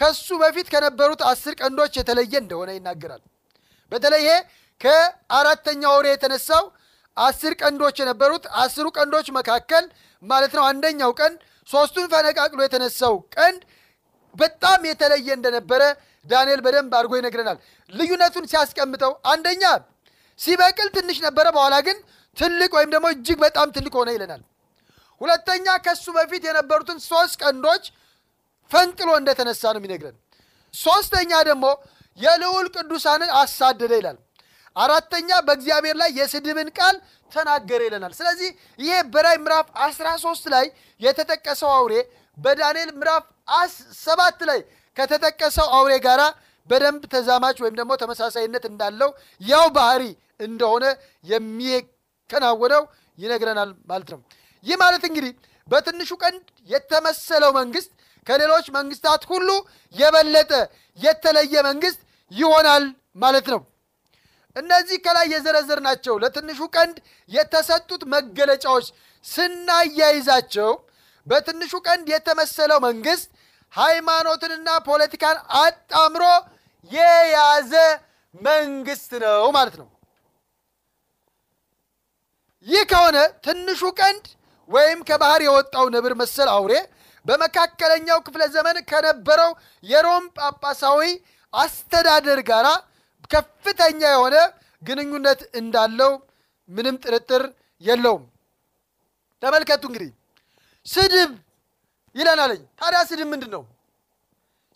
ከሱ 0.00 0.28
በፊት 0.42 0.66
ከነበሩት 0.72 1.20
አስር 1.30 1.54
ቀንዶች 1.60 1.94
የተለየ 1.98 2.34
እንደሆነ 2.42 2.70
ይናገራል። 2.76 3.22
በተለይ 3.92 4.22
ይሄ 4.24 4.34
ከአራተኛው 4.80 5.92
አውሬ 5.94 6.06
የተነሳው 6.10 6.64
አስር 7.16 7.52
ቀንዶች 7.62 7.96
የነበሩት 8.00 8.44
አስሩ 8.62 8.86
ቀንዶች 8.96 9.26
መካከል 9.38 9.84
ማለት 10.22 10.52
ነው 10.58 10.64
አንደኛው 10.70 11.10
ቀንድ 11.20 11.38
ሶስቱን 11.68 12.06
ፈነቃቅሎ 12.12 12.60
የተነሳው 12.64 13.14
ቀንድ 13.36 13.60
በጣም 14.34 14.80
የተለየ 14.88 15.28
እንደነበረ 15.38 15.82
ዳንኤል 16.26 16.60
በደንብ 16.64 16.92
አድርጎ 16.98 17.12
ይነግረናል። 17.20 17.58
ልዩነቱን 17.92 18.44
ሲያስቀምጠው 18.50 19.12
አንደኛ 19.32 19.62
ሲበቅል 20.38 20.88
ትንሽ 20.96 21.18
ነበረ፣ 21.26 21.46
በኋላ 21.56 21.76
ግን 21.86 21.96
ትልቅ 22.36 22.70
ወይም 22.76 22.90
ደግሞ 22.94 23.06
እጅግ 23.14 23.38
በጣም 23.44 23.68
ትልቅ 23.76 23.94
ሆነ 24.00 24.10
ይለናል። 24.16 24.42
ሁለተኛ 25.20 25.66
ከሱ 25.84 26.04
በፊት 26.16 26.42
የነበሩትን 26.48 26.98
ሶስት 27.06 27.34
ቀንዶች 27.42 27.84
ፈንቅሎ 28.70 29.10
እንደተነሳ 29.20 29.62
ነው 29.74 29.80
የሚነግረን። 29.80 30.16
ሶስተኛ 30.74 31.30
ደግሞ 31.48 31.66
የልዑል 32.20 32.66
ቅዱሳንን 32.76 33.30
አሳደደ 33.40 33.92
ይላል። 34.00 34.18
አራተኛ 34.76 35.30
በእግዚአብሔር 35.46 35.96
ላይ 36.00 36.10
የስድብን 36.18 36.68
ቃል 36.78 36.96
ተናገረ 37.32 37.80
ይለናል። 37.88 38.12
ስለዚህ 38.18 38.48
ይሄ 38.78 38.92
በራእይ 39.12 39.38
ምዕራፍ 39.42 39.66
13 39.86 40.46
ላይ 40.54 40.66
የተጠቀሰው 41.00 41.70
አውሬ 41.78 41.94
በዳንኤል 42.38 42.90
ምዕራፍ 42.98 43.24
ሰባት 44.00 44.40
ላይ 44.50 44.60
ከተጠቀሰው 44.96 45.66
አውሬ 45.76 45.92
ጋር 46.06 46.20
በደንብ 46.68 47.02
ተዛማች 47.12 47.58
ወይም 47.62 47.74
ደግሞ 47.80 47.92
ተመሳሳይነት 48.02 48.64
እንዳለው 48.70 49.10
ያው 49.42 49.66
ባህሪ 49.76 50.02
እንደሆነ 50.40 50.84
የሚከናወነው 51.30 52.82
ይነግረናል 53.18 53.70
ማለት 53.90 54.08
ነው። 54.14 54.20
ይህ 54.64 54.76
ማለት 54.82 55.02
እንግዲህ 55.08 55.32
በትንሹ 55.68 56.10
ቀንድ 56.22 56.44
የተመሰለው 56.70 57.50
መንግስት 57.58 57.90
ከሌሎች 58.26 58.66
መንግስታት 58.76 59.22
ሁሉ 59.30 59.48
የበለጠ 59.94 60.52
የተለየ 60.98 61.54
መንግስት 61.68 62.00
ይሆናል 62.30 62.84
ማለት 63.22 63.46
ነው። 63.52 63.60
እነዚህ 64.56 64.98
ከላይ 65.04 65.26
የዘረዘርናቸው 65.32 66.14
ለትንሹ 66.22 66.60
ቀንድ 66.76 66.96
የተሰጡት 67.30 68.02
መገለጫዎች 68.14 68.86
ስናያይዛቸው 69.24 70.70
በትንሹ 71.26 71.72
ቀንድ 71.86 72.06
የተመሰለው 72.12 72.78
መንግስት 72.86 73.28
ሃይማኖትንና 73.74 74.68
ፖለቲካን 74.88 75.36
አጣምሮ 75.60 76.24
የያዘ 76.90 77.72
መንግስት 78.42 79.10
ነው 79.24 79.44
ማለት 79.56 79.74
ነው። 79.80 79.88
ይህ 82.66 82.82
ከሆነ 82.90 83.16
ትንሹ 83.44 83.82
ቀንድ 84.00 84.24
ወይም 84.70 84.98
ከባህር 85.08 85.42
የወጣው 85.44 85.86
ነብር 85.94 86.12
መሰል 86.20 86.48
አውሬ 86.54 86.72
በመካከለኛው 87.26 88.18
ክፍለ 88.26 88.42
ዘመን 88.54 88.76
ከነበረው 88.90 89.50
የሮም 89.84 90.24
ጳጳሳዊ 90.38 91.00
አስተዳደር 91.52 92.40
ጋር 92.50 92.66
ከፍተኛ 93.30 94.00
የሆነ 94.12 94.36
ግንኙነት 94.82 95.40
እንዳለው 95.60 96.12
ምንም 96.68 96.96
ጥርጥር 97.04 97.42
የለውም። 97.82 98.24
ተመልከቱ 99.42 99.82
እንግዲህ 99.90 100.10
ስድብ 100.86 101.30
ይለናለኝ። 102.14 102.62
ታዲያ 102.80 103.00
ስድብ 103.10 103.28
ምንድን 103.32 103.50
ነው? 103.54 103.62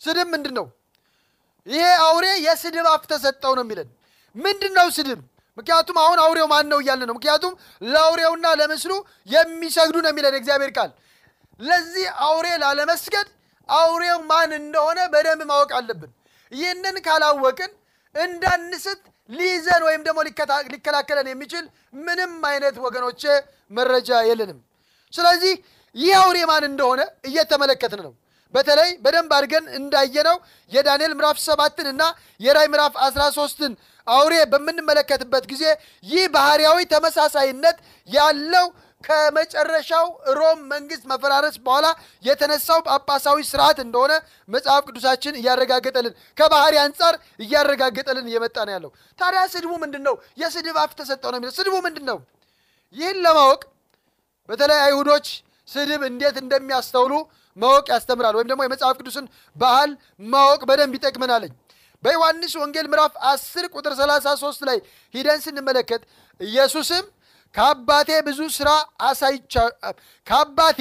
ስድብ 0.01 0.27
ምንድን 0.33 0.53
ነው? 0.59 0.65
ይሄ 1.67 1.85
አውሬ 2.05 2.25
የስድብ 2.45 2.87
አፍ 2.91 3.03
ተሰጠው 3.11 3.53
ነው 3.57 3.63
የሚለን። 3.65 3.87
ምንድን 4.35 4.73
ነው 4.77 4.87
ስድብ? 4.97 5.19
ምክንያቱም 5.57 5.97
አሁን 6.03 6.17
አውሬው 6.23 6.47
ማን 6.51 6.65
ነው 6.71 6.79
እያለ 6.83 7.01
ነው። 7.09 7.15
ምክንያቱም 7.17 7.53
ለአውሬውና 7.85 8.45
ለምስሉ 8.59 8.91
የሚሰግዱ 9.27 9.95
ነው 10.03 10.11
የሚለን 10.11 10.35
እግዚአብሔር 10.39 10.71
ቃል። 10.77 10.89
ለዚህ 11.59 12.05
አውሬ 12.25 12.47
ላለመስገድ 12.63 13.27
አውሬው 13.69 14.19
ማን 14.29 14.51
እንደሆነ 14.59 14.99
በደንብ 15.13 15.41
ማወቅ 15.51 15.71
አለብን። 15.77 16.11
ይህንን 16.51 16.97
ካላወቅን 17.05 17.71
እንዳንስት 18.15 19.01
ሊይዘን 19.29 19.81
ወይም 19.87 20.01
ደግሞ 20.07 20.19
ሊከላከለን 20.71 21.27
የሚችል 21.31 21.65
ምንም 21.99 22.33
አይነት 22.49 22.75
ወገኖቼ 22.85 23.23
መረጃ 23.71 24.19
የለንም። 24.27 24.59
ስለዚህ 25.13 25.53
ይህ 25.95 26.13
አውሬ 26.21 26.37
ማን 26.49 26.63
እንደሆነ 26.69 27.01
እየተመለከትን 27.29 28.01
ነው። 28.05 28.13
በተለይ 28.53 28.89
በደንብ 29.03 29.31
አድርገን 29.37 29.65
እንዳየነው 29.77 30.37
የዳንኤል 30.71 31.13
ምዕራፍ 31.17 31.37
ሰባትን 31.45 31.87
እና 31.91 32.03
የራይ 32.39 32.67
ምዕራፍ 32.73 32.93
አስራ 33.05 33.23
ሶስትን 33.37 33.71
አውሬ 34.07 34.33
በምንመለከትበት 34.51 35.45
ጊዜ 35.51 35.63
ይህ 36.05 36.23
ባህርያዊ 36.35 36.79
ተመሳሳይነት 36.93 37.77
ያለው 38.09 38.67
ከመጨረሻው 39.03 40.05
ሮም 40.37 40.59
መንግስት 40.71 41.03
መፈራረስ 41.11 41.55
በኋላ 41.65 41.87
የተነሳው 42.23 42.79
ጳጳሳዊ 42.87 43.37
ስርዓት 43.49 43.77
እንደሆነ 43.83 44.13
መጽሐፍ 44.49 44.81
ቅዱሳችን 44.87 45.37
እያረጋገጠልን 45.39 46.13
ከባህሪ 46.37 46.75
አንጻር 46.83 47.15
እያረጋገጠልን 47.39 48.29
እየመጣ 48.31 48.57
ነው 48.67 48.73
ያለው። 48.75 48.91
ታዲያ 49.19 49.41
ስድቡ 49.53 49.71
ምንድን 49.83 50.03
ነው? 50.07 50.15
የስድብ 50.41 50.77
አፍ 50.83 50.93
ተሰጠው 50.99 51.29
ነው 51.33 51.39
የሚለው። 51.39 51.55
ስድቡ 51.59 51.75
ምንድን 51.87 52.05
ነው? 52.11 52.17
ይህን 52.95 53.17
ለማወቅ 53.25 53.61
በተለይ 54.49 54.79
አይሁዶች 54.85 55.27
ስድብ 55.69 56.01
እንዴት 56.09 56.35
እንደሚያስተውሉ 56.41 57.13
ማወቅ 57.57 57.85
ያስተምራል። 57.93 58.35
ወይም 58.37 58.49
ደግሞ 58.51 58.61
የመጽሐፍ 58.65 58.95
ቅዱስን 58.99 59.25
ባህል 59.55 59.91
ማወቅ 60.29 60.61
በደንብ 60.69 60.93
ይጠቅመናለኝ። 60.97 61.53
በዮሐንስ 62.03 62.53
ወንጌል 62.61 62.87
ምዕራፍ 62.91 63.13
10 63.27 63.69
ቁጥር 63.75 63.93
33 63.99 64.65
ላይ 64.69 64.77
ሂደን 65.13 65.39
ስንመለከት 65.45 66.01
ኢየሱስም 66.39 67.05
ከአባቴ 67.55 68.09
ብዙ 68.27 68.39
ስራ 68.55 68.69
አሳይቻ 69.07 69.53
ከአባቴ 70.27 70.79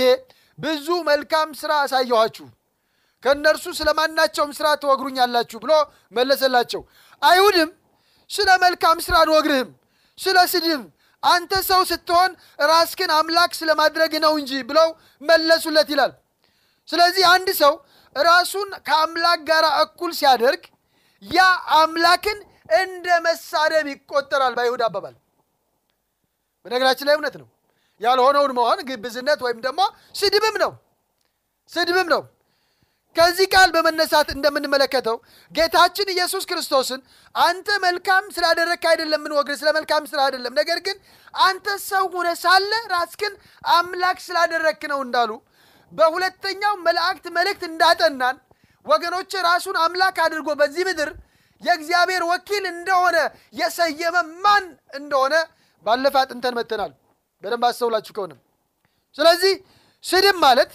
ብዙ 0.58 0.86
መልካም 1.08 1.48
ስራ 1.60 1.72
አሳየኋችሁ 1.84 2.46
ከእነርሱ 3.22 3.66
ስለ 3.78 3.88
ማናቸውም 3.98 4.50
ስራ 4.58 4.66
ትወግሩኛላችሁ 4.82 5.58
ብሎ 5.64 5.72
መለሰላቸው። 6.16 6.82
አይሁድም 7.22 7.70
ስለ 8.30 8.50
መልካም 8.64 8.98
ስራ 9.06 9.14
አንወግርህም፣ 9.22 9.70
ስለ 10.18 10.36
ስድብ 10.52 10.82
አንተ 11.22 11.52
ሰው 11.68 11.82
ስትሆን 11.90 12.30
ራስክን 12.68 13.10
አምላክ 13.18 13.52
ስለማድረግ 13.60 14.12
ነው 14.24 14.32
እንጂ 14.40 14.52
ብለው 14.70 14.88
መለሱለት 15.22 15.88
ይላል። 15.94 16.12
ስለዚህ 16.88 17.24
አንድ 17.34 17.48
ሰው 17.60 17.72
ራሱን 18.16 18.68
ከአምላክ 18.88 19.40
ጋር 19.50 19.64
እኩል 19.84 20.12
ሲያደርግ 20.18 20.62
ያ 21.22 21.40
አምላክን 21.78 22.38
እንደ 22.76 23.06
መሳደብ 23.26 23.86
ይቆጠራል 23.92 24.52
በአይሁድ 24.58 24.82
አባባል። 24.86 25.14
በነገራችን 26.64 27.06
ላይ 27.08 27.16
እውነት 27.16 27.34
ነው። 27.40 27.48
ያልሆነውን 28.00 28.52
መሆን 28.58 28.78
ግብዝነት 28.88 29.40
ወይም 29.44 29.58
ደግሞ 29.66 29.80
ስድብም 30.14 30.56
ነው 30.62 30.72
ስድብም 31.70 32.08
ነው። 32.14 32.22
ከዚህ 33.16 33.46
ቃል 33.52 33.68
በመነሳት 33.74 34.28
እንደምንመለከተው 34.34 35.16
ጌታችን 35.50 36.08
ኢየሱስ 36.14 36.44
ክርስቶስን 36.50 37.00
አንተ 37.34 37.68
መልካም 37.84 38.24
ስላደረግክ 38.36 38.84
አይደለም 38.92 39.20
የምንወግር፣ 39.20 39.56
ስለ 39.60 39.68
መልካም 39.76 40.08
ስራ 40.10 40.20
አይደለም፣ 40.26 40.54
ነገር 40.60 40.78
ግን 40.86 40.96
አንተ 41.34 41.76
ሰው 41.86 42.04
ሆነ 42.14 42.28
ሳለ 42.42 42.72
ራስክን 42.92 43.34
አምላክ 43.72 44.18
ስላደረግክ 44.26 44.82
ነው 44.92 45.00
እንዳሉ 45.06 45.30
በሁለተኛው 45.92 46.74
መላእክት 46.86 47.26
መልእክት 47.36 47.62
እንዳጠናን 47.70 48.36
ወገኖች 48.86 49.32
ራሱን 49.48 49.76
አምላክ 49.84 50.16
አድርጎ 50.24 50.48
በዚህ 50.60 50.84
ምድር 50.88 51.10
የእግዚአብሔር 51.62 52.22
ወኪል 52.30 52.64
እንደሆነ 52.72 53.16
የሰየመ 53.54 54.16
ማን 54.44 54.64
እንደሆነ 54.94 55.34
ባለፈ 55.86 56.14
አጥንተን 56.22 56.54
መተናል። 56.58 56.92
በደንብ 57.42 57.64
አስተውላችሁ 57.68 58.12
ከሆነም 58.16 58.40
ስለዚህ 59.16 59.52
ስድብ 60.04 60.36
ማለት 60.44 60.70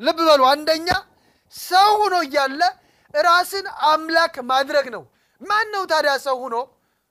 ልብ 0.00 0.18
በሉ 0.28 0.42
አንደኛ 0.52 0.88
ሰው 1.54 1.90
ሆኖ 2.00 2.14
እያለ 2.26 2.62
ራስን 3.14 3.66
አምላክ 3.90 4.34
ማድረግ 4.50 4.86
ነው። 4.94 5.02
ማን 5.42 5.66
ነው 5.74 5.82
ታዲያ 5.92 6.12
ሰው 6.26 6.36
ሆኖ 6.42 6.56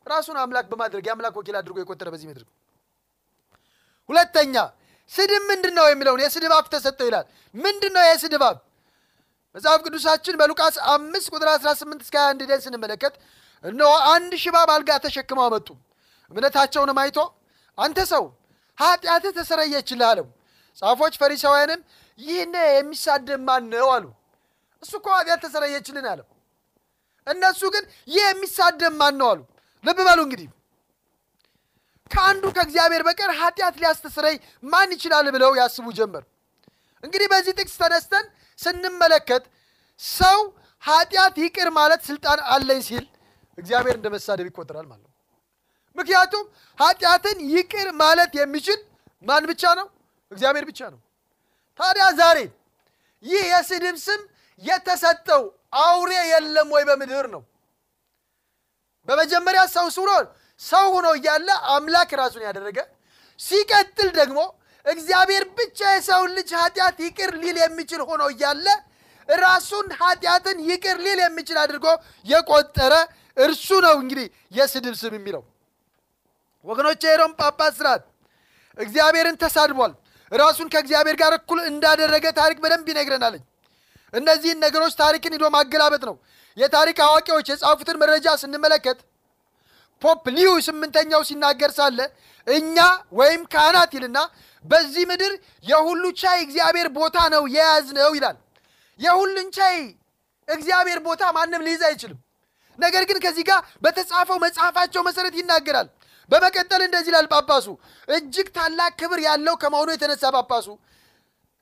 ራሱን 0.06 0.38
አምላክ 0.42 0.66
በማድረግ 0.72 1.04
የአምላክ 1.08 1.36
ወኪል 1.40 1.56
አድርጎ 1.60 1.78
የቆጠረ 1.82 2.08
በዚህ 2.14 2.28
ምድር? 2.30 2.44
ሁለተኛ 4.10 4.56
ስድብ 5.12 5.44
ምንድን 5.50 5.74
ነው 5.78 5.86
የሚለውን 5.90 6.22
የስድብ 6.24 6.54
አፍ 6.58 6.68
ተሰጠው 6.74 7.08
ይላል። 7.10 7.26
ምንድን 7.56 7.92
ነው 7.96 8.04
የስድብ 8.06 8.44
አፍ? 8.48 8.58
መጽሐፍ 9.56 9.80
ቅዱሳችን 9.86 10.36
በሉቃስ 10.40 10.76
አምስት 10.94 11.28
ቁጥር 11.34 11.50
18 11.54 12.02
እስከ 12.06 12.16
21 12.24 12.50
ደን 12.50 12.62
ስንመለከት 12.66 13.14
እነሆ 13.64 13.92
አንድ 14.14 14.32
ሽባ 14.44 14.56
በአልጋ 14.70 14.92
ተሸክመው 15.06 15.44
አመጡ። 15.48 15.68
እምነታቸውንም 16.32 16.98
አይቶ 17.04 17.18
አንተ 17.78 18.00
ሰው 18.12 18.24
ኃጢአትህ 18.78 19.32
ተሰረየችልህ 19.38 20.08
አለው። 20.10 20.28
ጻፎች 20.78 21.14
ፈሪሳውያንም 21.22 21.82
ይህን 22.20 22.54
የሚሳደብ 22.72 23.42
ማን 23.48 23.64
ነው 23.74 23.90
አሉ። 23.96 24.06
እሱ 24.84 24.94
እኮ 25.00 25.08
ኃጢአት 25.18 25.40
ተሰረየችልን 25.46 26.06
አለው። 26.12 26.28
እነሱ 27.28 27.62
ግን 27.74 27.84
ይህ 28.08 28.24
የሚሳደብ 28.26 28.94
ማን 29.00 29.16
ነው 29.20 29.28
አሉ። 29.32 29.40
ልብ 29.84 30.00
በሉ 30.08 30.20
እንግዲህ 30.28 30.48
ከአንዱ 32.12 32.44
ከእግዚአብሔር 32.56 33.04
በቀር 33.08 33.32
ኃጢአት 33.40 33.76
ሊያስተስረይ 33.82 34.36
ማን 34.64 34.90
ይችላል 34.96 35.28
ብለው 35.36 35.52
ያስቡ 35.60 35.86
ጀመር። 35.98 36.24
እንግዲህ 37.04 37.28
በዚህ 37.32 37.54
ጥቅስ 37.60 37.76
ተነስተን 37.82 38.26
ስንመለከት 38.60 39.44
ሰው 40.00 40.40
ኃጢአት 40.84 41.36
ይቅር 41.44 41.70
ማለት 41.78 42.02
ስልጣን 42.10 42.40
አለኝ 42.54 42.80
ሲል 42.88 43.06
እግዚአብሔር 43.58 43.96
እንደ 43.98 44.08
መሳደብ 44.16 44.48
ይቆጠራል 44.50 44.86
ማለት 44.86 45.06
ነው። 45.06 45.12
ምክንያቱም 45.96 46.46
ኃጢአትን 46.78 47.38
ይቅር 47.54 47.88
ማለት 48.02 48.32
የሚችል 48.40 48.80
ማን 49.26 49.44
ብቻ 49.52 49.64
ነው? 49.80 49.88
እግዚአብሔር 50.32 50.66
ብቻ 50.70 50.80
ነው። 50.94 51.00
ታዲያ 51.80 52.06
ዛሬ 52.20 52.38
ይህ 53.26 53.44
የስድብ 53.52 53.96
ስም 54.06 54.22
የተሰጠው 54.64 55.44
አውሬ 55.82 56.12
የለም 56.32 56.68
ወይ 56.76 56.84
በምድር 56.90 57.26
ነው? 57.36 57.42
በመጀመሪያ 59.08 59.62
ሰው 59.76 59.88
ስሎ 59.96 60.10
ሰው 60.62 60.86
ሆኖ 60.94 61.08
እያለ 61.18 61.48
አምላክ 61.74 62.12
ራሱን 62.22 62.44
ያደረገ 62.48 62.78
ሲቀጥል 63.40 64.10
ደግሞ 64.20 64.40
እግዚአብሔር 64.86 65.44
ብቻ 65.58 65.80
የሰውን 65.94 66.32
ልጅ 66.38 66.50
ኃጢአት 66.60 66.98
ይቅር 67.06 67.32
ሊል 67.44 67.58
የሚችል 67.62 68.02
ሆኖ 68.10 68.24
እያለ 68.34 68.68
ራሱን 69.30 69.88
ኃጢአትን 70.02 70.58
ይቅር 70.70 70.98
ሊል 71.06 71.20
የሚችል 71.24 71.58
አድርጎ 71.64 71.86
የቆጠረ 72.26 72.94
እርሱ 73.38 73.68
ነው 73.86 73.96
እንግዲህ 74.04 74.28
የስድብ 74.58 74.96
ስም 75.00 75.14
የሚለው። 75.18 75.44
ወገኖቼ 76.66 77.02
የሮም 77.08 77.34
ጳጳስ 77.40 77.74
ስርዓት 77.80 78.04
እግዚአብሔርን 78.78 79.36
ተሳድቧል። 79.44 79.92
ራሱን 80.32 80.68
ከእግዚአብሔር 80.74 81.16
ጋር 81.22 81.34
እኩል 81.38 81.60
እንዳደረገ 81.70 82.26
ታሪክ 82.40 82.58
በደንብ 82.64 82.88
ይነግረናለኝ። 82.92 83.44
እነዚህን 84.14 84.60
ነገሮች 84.66 84.94
ታሪክን 85.02 85.36
ሂዶ 85.36 85.46
ማገላበጥ 85.56 86.04
ነው። 86.10 86.16
የታሪክ 86.58 86.98
አዋቂዎች 87.06 87.48
የጻፉትን 87.52 87.98
መረጃ 88.02 88.28
ስንመለከት 88.42 89.00
ፖፕ 90.02 90.24
ሊዩ 90.36 90.50
ስምንተኛው 90.66 91.22
ሲናገር 91.30 91.72
ሳለ 91.78 92.00
እኛ 92.48 92.78
ወይም 93.20 93.42
ካህናት 93.54 93.92
ይልና 93.98 94.18
በዚህ 94.66 95.04
ምድር 95.12 95.34
የሁሉ 95.66 96.04
ቻይ 96.22 96.38
እግዚአብሔር 96.46 96.88
ቦታ 96.98 97.18
ነው 97.34 97.44
የያዝነው 97.56 98.12
ይላል። 98.18 98.38
የሁሉን 99.00 99.48
ቻይ 99.58 99.78
እግዚአብሔር 100.48 101.00
ቦታ 101.08 101.24
ማንም 101.38 101.64
ሊይዝ 101.68 101.84
አይችልም። 101.90 102.20
ነገር 102.80 103.04
ግን 103.10 103.18
ከዚህ 103.24 103.44
ጋር 103.50 103.60
በተጻፈው 103.84 104.38
መጽሐፋቸው 104.46 105.02
መሰረት 105.08 105.36
ይናገራል። 105.40 105.88
በመቀጠል 106.30 106.82
እንደዚህ 106.86 107.12
ይላል 107.12 107.28
ጳጳሱ 107.34 107.68
እጅግ 108.08 108.48
ታላቅ 108.56 108.92
ክብር 109.00 109.20
ያለው 109.26 109.56
ከመሆኑ 109.62 109.90
የተነሳ 109.96 110.24
ጳጳሱ 110.36 110.68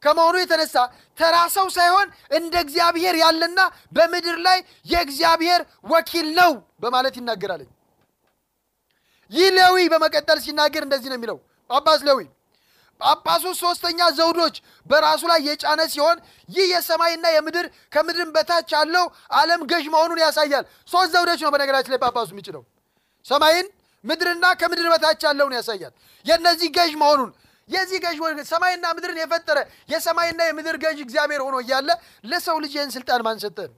ከመሆኑ 0.03 0.35
የተነሳ 0.41 0.75
ተራ 1.17 1.35
ሰው 1.53 1.67
ሳይሆን 1.75 2.07
እንደ 2.37 2.53
እግዚአብሔር 2.65 3.15
ያለና 3.21 3.59
በምድር 3.93 4.37
ላይ 4.47 4.59
የእግዚአብሔር 4.85 5.61
ወኪል 5.91 6.27
ነው 6.39 6.51
በማለት 6.83 7.15
ይናገራል። 7.19 7.61
ይህ 9.31 9.47
ሌዊ 9.57 9.77
በመቀጠል 9.91 10.39
ሲናገር 10.45 10.83
እንደዚህ 10.85 11.09
ነው 11.11 11.17
የሚለው 11.17 11.37
ጳጳስ 11.69 12.01
ሌዊ 12.07 12.19
ጳጳሱ 13.01 13.45
ሶስተኛ 13.61 13.99
ዘውዶች 14.17 14.55
በራሱ 14.87 15.21
ላይ 15.31 15.39
የጫነ 15.47 15.81
ሲሆን 15.93 16.17
ይህ 16.49 16.65
የሰማይና 16.73 17.25
የምድር 17.33 17.65
ከምድርም 17.93 18.29
በታች 18.35 18.69
ያለው 18.75 19.05
ዓለም 19.37 19.61
ገዥ 19.71 19.85
መሆኑን 19.95 20.19
ያሳያል። 20.23 20.63
ሶስት 20.89 21.09
ዘውዶች 21.15 21.41
ነው 21.45 21.51
በነገራችን 21.53 21.93
ላይ 21.93 22.01
ጳጳሱ 22.03 22.29
የሚችለው 22.33 22.63
ሰማይን፣ 23.25 23.67
ምድርና 24.03 24.45
ከምድር 24.59 24.87
በታች 24.93 25.21
ያለውን 25.27 25.53
ያሳያል። 25.57 25.93
የእነዚህ 26.25 26.69
ገዥ 26.77 26.93
መሆኑን 27.01 27.31
የዚህ 27.69 27.97
ገዥ 28.03 28.17
ሰማይና 28.49 28.85
ምድርን 28.95 29.19
የፈጠረ 29.21 29.57
የሰማይና 29.89 30.41
የምድር 30.47 30.77
ገዥ 30.83 30.97
እግዚአብሔር 31.05 31.41
ሆኖ 31.45 31.55
እያለ 31.63 31.89
ለሰው 32.23 32.57
ልጅ 32.63 32.73
ይህን 32.77 32.91
ስልጣን 32.95 33.21
ማን 33.27 33.37
ሰጠን? 33.43 33.71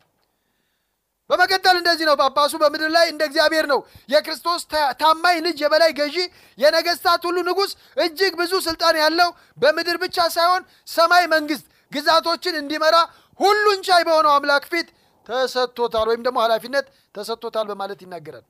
በመቀጠል 1.30 1.76
እንደዚህ 1.80 2.06
ነው 2.10 2.16
ጳጳሱ 2.22 2.54
በምድር 2.62 2.90
ላይ 2.96 3.06
እንደ 3.12 3.22
እግዚአብሔር 3.30 3.66
ነው 3.72 3.80
የክርስቶስ 4.14 4.62
ታማኝ 5.02 5.38
ልጅ 5.46 5.58
የበላይ 5.64 5.92
ገዢ 6.00 6.18
የነገስታት 6.58 7.22
ሁሉ 7.28 7.38
ንጉሥ 7.48 7.72
እጅግ 7.98 8.34
ብዙ 8.42 8.54
ስልጣን 8.68 8.98
ያለው 9.02 9.30
በምድር 9.58 9.98
ብቻ 10.04 10.18
ሳይሆን 10.36 10.62
ሰማይ 10.88 11.26
መንግስት 11.34 11.66
ግዛቶችን 11.92 12.60
እንዲመራ 12.62 12.96
ሁሉን 13.40 13.80
ቻይ 13.88 14.04
በሆነው 14.08 14.34
አምላክ 14.36 14.66
ፊት 14.72 14.88
ተሰጥቶታል 15.28 16.08
ወይም 16.12 16.22
ደግሞ 16.26 16.38
ኃላፊነት 16.46 16.86
ተሰጥቶታል 17.16 17.66
በማለት 17.72 18.00
ይናገራል። 18.06 18.46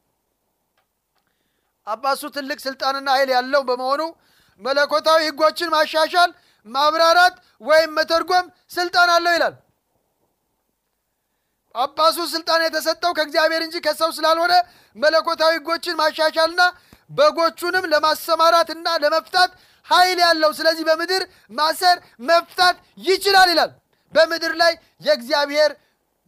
ጳጳሱ 1.88 2.22
ትልቅ 2.36 2.58
ስልጣንና 2.66 3.08
ኃይል 3.16 3.30
ያለው 3.36 3.62
በመሆኑ 3.68 4.02
መለኮታዊ 4.62 5.20
ሕጎችን 5.28 5.70
ማሻሻል፣ 5.74 6.32
ማብራራት 6.68 7.36
ወይም 7.62 7.92
መተርጎም 7.98 8.46
ስልጣን 8.76 9.10
አለው 9.16 9.34
ይላል። 9.36 9.56
ጳጳሱ 11.76 12.18
ስልጣን 12.34 12.62
የተሰጠው 12.66 13.12
ከእግዚአብሔር 13.18 13.62
እንጂ 13.66 13.76
ከሰው 13.86 14.10
ስላልሆነ 14.18 14.54
መለኮታዊ 14.96 15.54
ሕጎችን 15.58 15.98
ማሻሻልና 16.02 16.62
በጎቹንም 17.12 17.86
ለማሰማራትና 17.92 18.88
ለመፍታት 19.04 19.52
ኃይል 19.88 20.20
ያለው 20.26 20.52
ስለዚህ 20.60 20.84
በምድር 20.90 21.24
ማሰር 21.52 21.98
መፍታት 22.30 22.76
ይችላል 23.08 23.50
ይላል። 23.54 23.72
በምድር 24.14 24.54
ላይ 24.62 24.74
የእግዚአብሔር 25.02 25.72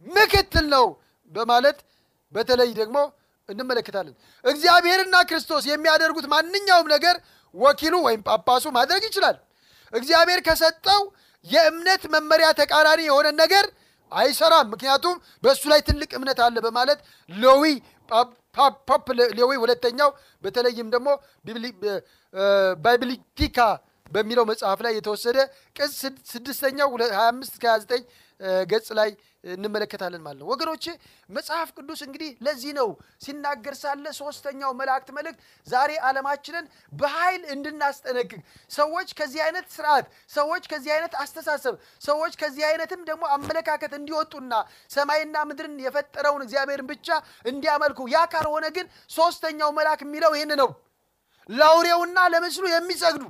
ምክትል 0.06 0.66
ነው 0.74 0.86
በማለት 1.32 1.78
በተለይ 2.32 2.70
ደግሞ 2.80 2.98
እንመለከታለን። 3.48 4.14
እግዚአብሔርና 4.44 5.16
ክርስቶስ 5.28 5.64
የሚያደርጉት 5.70 6.26
ማንኛውም 6.32 6.88
ነገር 6.94 7.16
ወኪሉ 7.54 7.94
ወይም 8.06 8.20
ጳጳሱ 8.28 8.64
ማድረግ 8.76 9.02
ይችላል። 9.08 9.36
እግዚአብሔር 9.92 10.40
ከሰጠው 10.46 11.02
የእምነት 11.46 12.02
መመሪያ 12.14 12.48
ተቃራኒ 12.60 13.00
የሆነ 13.06 13.28
ነገር 13.40 13.66
አይሰራም። 14.12 14.66
ምክንያቱም 14.72 15.14
በእሱ 15.44 15.62
ላይ 15.72 15.80
ትልቅ 15.88 16.10
እምነት 16.18 16.38
አለ 16.44 16.56
በማለት 16.66 16.98
ሌዊ 17.30 17.64
ፖፕ 18.88 19.06
ሌዊ 19.38 19.50
ሁለተኛው 19.62 20.10
በተለይም 20.44 20.88
ደግሞ 20.94 21.08
ባይብሊቲካ 22.84 23.58
በሚለው 24.10 24.44
መጽሐፍ 24.50 24.78
ላይ 24.84 24.92
የተወሰደ 24.96 25.38
ቅጽ 25.76 25.92
ስድስተኛው 26.30 26.88
25 26.94 27.48
እስከ 27.48 27.64
29 27.72 28.04
ገጽ 28.70 28.88
ላይ 28.98 29.10
እንመለከታለን 29.50 30.22
ማለት 30.24 30.38
ነው። 30.40 30.48
ወገኖቼ 30.50 30.84
መጽሐፍ 31.28 31.68
ቅዱስ 31.76 32.00
እንግዲህ 32.06 32.30
ለዚህ 32.40 32.72
ነው 32.78 32.88
ሲናገር 33.24 33.74
ሳለ 33.80 34.06
ሶስተኛው 34.18 34.70
መላእክት 34.80 35.08
መልእክት 35.16 35.38
ዛሬ 35.66 35.90
ዓለማችንን 36.08 36.66
በኃይል 36.92 37.42
እንድናስጠነቅቅ 37.54 38.40
ሰዎች 38.70 39.08
ከዚህ 39.18 39.40
አይነት 39.46 39.66
ስርዓት፣ 39.76 40.06
ሰዎች 40.30 40.64
ከዚህ 40.72 40.92
አይነት 40.96 41.14
አስተሳሰብ፣ 41.22 41.74
ሰዎች 42.02 42.34
ከዚህ 42.42 42.64
አይነትም 42.68 43.02
ደግሞ 43.08 43.24
አመለካከት 43.36 43.94
እንዲወጡና 43.98 44.52
ሰማይና 44.90 45.36
ምድርን 45.50 45.76
የፈጠረውን 45.86 46.44
እግዚአብሔርን 46.46 46.90
ብቻ 46.92 47.08
እንዲያመልኩ 47.46 48.08
ያ 48.10 48.26
ካልሆነ 48.32 48.66
ግን 48.76 48.86
ሶስተኛው 49.12 49.72
መልአክ 49.78 50.02
የሚለው 50.06 50.34
ይህን 50.36 50.54
ነው። 50.62 50.70
ለአውሬውና 51.48 52.18
ለምስሉ 52.32 52.64
የሚሰግዱ 52.70 53.24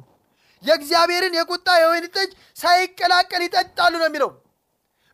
የእግዚአብሔርን 0.62 1.34
የቁጣ 1.36 1.68
የወይን 1.80 2.06
ጠጅ 2.14 2.30
ሳይቀላቀል 2.56 3.42
ይጠጣሉ 3.46 3.92
ነው 4.00 4.08
የሚለው። 4.08 4.30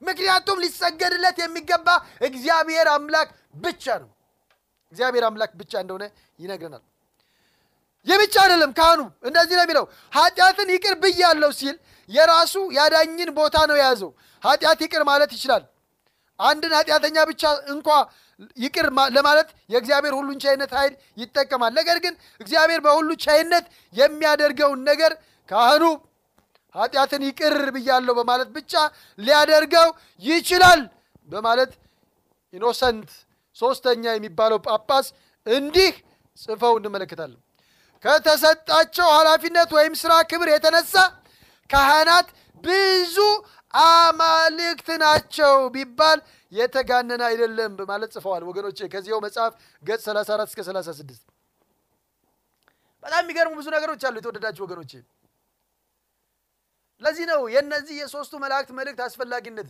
ምክንያቱም 0.02 0.58
ሊሰገድለት 0.64 1.36
የሚገባ 1.42 1.88
እግዚአብሔር 2.28 2.88
አምላክ 2.94 3.28
ብቻ 3.64 3.84
ነው። 4.02 4.10
እግዚአብሔር 4.92 5.24
አምላክ 5.28 5.52
ብቻ 5.60 5.72
እንደሆነ 5.82 6.04
ይነግረናል። 6.38 6.82
ይህ 8.06 8.16
ብቻ 8.22 8.34
አይደለም። 8.44 8.70
ካህኑ 8.78 9.00
እንደዚህ 9.24 9.54
ነው 9.58 9.64
የሚለው 9.64 9.84
ኃጢአትን 10.12 10.68
ይቅር 10.74 10.94
ብያለሁ 11.02 11.50
ሲል 11.60 11.76
የራሱ 12.10 12.54
ያዳኝን 12.76 13.30
ቦታ 13.38 13.56
ነው 13.70 13.76
የያዘው። 13.78 14.10
ኃጢአት 14.42 14.80
ይቅር 14.84 15.02
ማለት 15.10 15.30
ይችላል። 15.36 15.62
አንድን 16.38 16.72
ኃጢአተኛ 16.78 17.16
ብቻ 17.30 17.42
እንኳ 17.72 17.88
ይቅር 18.56 18.86
ለማለት 19.16 19.48
የእግዚአብሔር 19.72 20.14
ሁሉን 20.18 20.38
ቻይነት 20.44 20.70
ኃይል 20.78 20.92
ይጠቀማል። 21.16 21.72
ነገር 21.74 21.98
ግን 22.04 22.14
እግዚአብሔር 22.40 22.80
በሁሉ 22.86 23.10
ቻይነት 23.24 23.64
የሚያደርገውን 23.94 24.80
ነገር 24.90 25.12
ካህኑ 25.48 25.84
ኃጢአትን 26.74 27.22
ይቅር 27.28 27.56
ብያለሁ 27.74 28.14
በማለት 28.20 28.48
ብቻ 28.56 28.72
ሊያደርገው 29.18 29.88
ይችላል 30.22 30.80
በማለት 31.28 31.72
ኢኖሰንት 32.54 33.10
ሶስተኛ 33.56 34.04
የሚባለው 34.14 34.58
ጳጳስ 34.66 35.06
እንዲህ 35.46 35.92
ጽፈው 36.38 36.74
እንመለከታለን። 36.78 37.40
ከተሰጣቸው 38.04 39.08
ኃላፊነት 39.16 39.70
ወይም 39.76 39.94
ስራ 40.00 40.12
ክብር 40.30 40.48
የተነሳ 40.52 40.94
ካህናት 41.70 42.28
ብዙ 42.64 43.16
አማልክት 43.84 44.88
ናቸው 45.02 45.54
ቢባል 45.74 46.18
የተጋነነ 46.52 47.22
አይደለም 47.30 47.72
በማለት 47.78 48.10
ጽፈዋል። 48.16 48.42
ወገኖቼ 48.50 48.78
ከዚያው 48.92 49.20
መጽሐፍ 49.24 49.52
ገጽ 49.82 50.04
34 50.08 50.50
እስከ 50.50 50.60
36 50.66 51.22
በጣም 53.02 53.22
የሚገርሙ 53.24 53.52
ብዙ 53.58 53.66
ነገሮች 53.76 54.02
አሉ። 54.08 54.14
የተወደዳችሁ 54.20 54.62
ወገኖቼ 54.66 54.92
ለዚህ 57.02 57.24
ነው 57.30 57.40
የእነዚህ 57.54 57.96
የሦስቱ 58.00 58.34
መላእክት 58.44 58.70
መልእክት 58.78 59.00
አስፈላጊነት። 59.06 59.68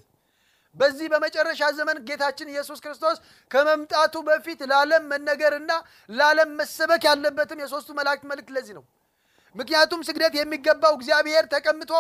በዚህ 0.77 1.07
በመጨረሻ 1.13 1.63
ዘመን 1.79 1.99
ጌታችን 2.09 2.49
ኢየሱስ 2.53 2.79
ክርስቶስ 2.85 3.17
ከመምጣቱ 3.51 4.15
በፊት 4.29 4.61
ለዓለም 4.71 5.05
መነገርና 5.13 5.73
ለዓለም 6.11 6.51
መሰበክ 6.61 7.03
ያለበትም 7.09 7.63
የሦስቱ 7.63 7.91
መላእክት 7.99 8.25
መልእክት 8.31 8.51
ለዚህ 8.57 8.75
ነው። 8.79 8.85
ምክንያቱም 9.55 10.01
ስግደት 10.09 10.35
የሚገባው 10.39 10.93
እግዚአብሔር 10.99 11.45
ተቀምጦ 11.53 11.93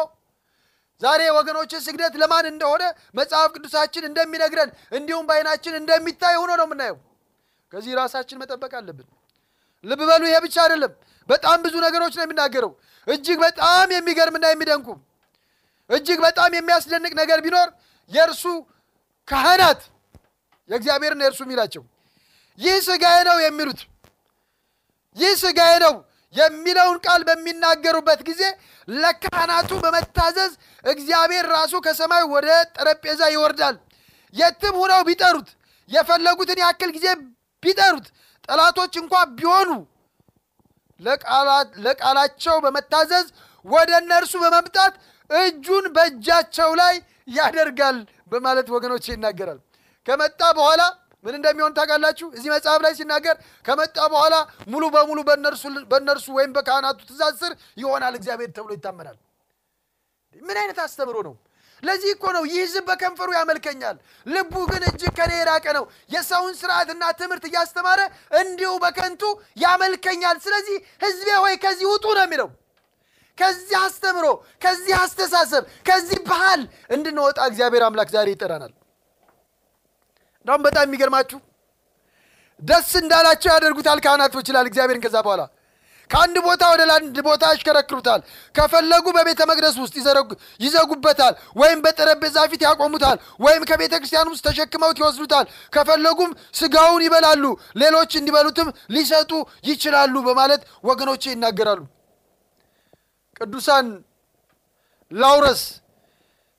ዛሬ 1.01 1.23
ወገኖች 1.37 1.73
ስግደት 1.85 2.15
ለማን 2.23 2.47
እንደሆነ 2.51 2.83
መጽሐፍ 3.15 3.49
ቅዱሳችን 3.55 4.05
እንደሚነግረን 4.09 4.71
እንዲሁም 4.93 5.25
በዓይናችን 5.29 5.75
እንደሚታይ 5.81 6.37
ሆኖ 6.41 6.51
ነው 6.61 6.67
የምናየው። 6.69 6.99
ከዚህ 7.73 7.93
ራሳችን 8.01 8.41
መጠበቅ 8.43 8.73
አለብን። 8.81 9.07
ልብ 9.85 10.01
በሉ፣ 10.11 10.23
ይሄ 10.29 10.37
ብቻ 10.45 10.57
አይደለም። 10.65 10.93
በጣም 11.29 11.59
ብዙ 11.65 11.75
ነገሮች 11.87 12.15
ነው 12.19 12.25
የሚናገረው። 12.27 12.73
እጅግ 13.09 13.39
በጣም 13.45 13.89
የሚገርምና 13.97 14.45
የሚደንቁ 14.53 14.89
እጅግ 15.91 16.19
በጣም 16.27 16.51
የሚያስደንቅ 16.55 17.13
ነገር 17.21 17.39
ቢኖር 17.45 17.69
የእርሱ 18.11 18.45
ካህናት 19.29 19.81
የእግዚአብሔርን 20.71 21.23
የእርሱ 21.25 21.41
የሚላቸው 21.45 21.83
ይህ 22.59 22.77
ስጋዬ 22.87 23.19
ነው 23.29 23.39
የሚሉት 23.45 23.81
ይህ 25.17 25.33
ስጋዬ 25.43 25.73
ነው 25.85 25.95
የሚለውን 26.35 26.97
ቃል 27.07 27.21
በሚናገሩበት 27.29 28.21
ጊዜ 28.29 28.43
ለካህናቱ 28.89 29.71
በመታዘዝ 29.85 30.53
እግዚአብሔር 30.85 31.45
ራሱ 31.55 31.75
ከሰማይ 31.85 32.25
ወደ 32.33 32.49
ጠረጴዛ 32.77 33.23
ይወርዳል። 33.35 33.77
የትም 34.35 34.75
ሁነው 34.81 35.03
ቢጠሩት 35.09 35.49
የፈለጉትን 35.91 36.59
ያክል 36.63 36.91
ጊዜ 36.97 37.07
ቢጠሩት 37.63 38.07
ጠላቶች 38.49 38.95
እንኳ 39.03 39.15
ቢሆኑ 39.37 39.71
ለቃላቸው 41.85 42.57
በመታዘዝ 42.65 43.27
ወደ 43.67 43.91
እነርሱ 44.01 44.33
በመምጣት 44.43 44.95
እጁን 45.31 45.87
በእጃቸው 45.95 46.71
ላይ 46.81 46.95
ያደርጋል 47.29 47.99
በማለት 48.33 48.69
ወገኖች 48.75 49.05
ይናገራል። 49.11 49.59
ከመጣ 50.07 50.41
በኋላ 50.59 50.83
ምን 51.25 51.35
እንደሚሆን 51.39 51.73
ታውቃላችሁ? 51.77 52.27
እዚህ 52.37 52.51
መጽሐፍ 52.55 52.81
ላይ 52.85 52.93
ሲናገር 52.99 53.37
ከመጣ 53.65 53.97
በኋላ 54.13 54.35
ሙሉ 54.73 54.85
በሙሉ 54.95 55.19
በእነርሱ 55.91 56.27
ወይም 56.37 56.51
በካህናቱ 56.57 56.99
ትእዛዝ 57.09 57.35
ስር 57.43 57.53
ይሆናል 57.81 58.15
እግዚአብሔር 58.19 58.51
ተብሎ 58.57 58.71
ይታመናል። 58.77 59.17
ምን 60.35 60.57
አይነት 60.61 60.79
አስተምሮ 60.85 61.17
ነው? 61.29 61.35
ለዚህ 61.83 62.11
እኮ 62.15 62.25
ነው 62.37 62.43
ይህ 62.49 62.61
ሕዝብ 62.63 62.85
በከንፈሩ 62.89 63.29
ያመልከኛል፣ 63.37 63.97
ልቡ 64.27 64.55
ግን 64.71 64.83
እጅግ 64.89 65.13
ከኔ 65.19 65.33
የራቀ 65.39 65.67
ነው። 65.79 65.85
የሰውን 66.11 66.55
ስርዓትና 66.61 67.03
ትምህርት 67.19 67.45
እያስተማረ 67.49 68.01
እንዲሁ 68.41 68.71
በከንቱ 68.85 69.23
ያመልከኛል። 69.57 70.37
ስለዚህ 70.45 70.77
ሕዝቤ 71.05 71.29
ሆይ 71.43 71.55
ከዚህ 71.65 71.87
ውጡ 71.93 72.05
ነው 72.19 72.25
የሚለው። 72.27 72.49
ከዚህ 73.39 73.77
አስተምሮ፣ 73.81 74.27
ከዚህ 74.63 74.95
አስተሳሰብ፣ 75.01 75.63
ከዚህ 75.87 76.19
ባህል 76.29 76.61
እንድንወጣ 76.91 77.39
እግዚአብሔር 77.51 77.83
አምላክ 77.87 78.09
ዛሬ 78.15 78.29
ይጠራናል። 78.35 78.73
እንዳውም 80.47 80.63
በጣም 80.67 80.85
የሚገርማችሁ 80.87 81.39
ደስ 82.63 82.91
እንዳላቸው 83.01 83.51
ያደርጉታል 83.55 83.99
ካህናቶች 84.05 84.47
ይላል 84.51 84.67
እግዚአብሔርን። 84.71 85.05
ከዛ 85.05 85.17
በኋላ 85.27 85.43
ከአንድ 86.11 86.37
ቦታ 86.47 86.63
ወደ 86.73 86.83
አንድ 86.95 87.17
ቦታ 87.27 87.43
ያሽከረክሩታል። 87.53 88.21
ከፈለጉ 88.55 89.07
በቤተ 89.17 89.41
መቅደስ 89.51 89.77
ውስጥ 89.83 89.95
ይዘጉበታል። 90.61 91.33
ወይም 91.57 91.79
በጠረጴዛ 91.85 92.37
ፊት 92.51 92.63
ያቆሙታል። 92.67 93.17
ወይም 93.41 93.63
ከቤተ 93.71 93.93
ክርስቲያን 94.01 94.31
ውስጥ 94.33 94.45
ተሸክመውት 94.49 94.99
ይወስዱታል። 95.03 95.47
ከፈለጉም 95.73 96.31
ስጋውን 96.55 97.05
ይበላሉ 97.07 97.45
ሌሎች 97.83 98.13
እንዲበሉትም 98.21 98.69
ሊሰጡ 98.95 99.33
ይችላሉ 99.65 100.15
በማለት 100.29 100.63
ወገኖቼ 100.85 101.23
ይናገራሉ 101.33 101.81
ቅዱሳን 103.45 103.87
ላውረስ 105.13 105.63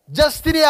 ጀስቲኒያ 0.09 0.69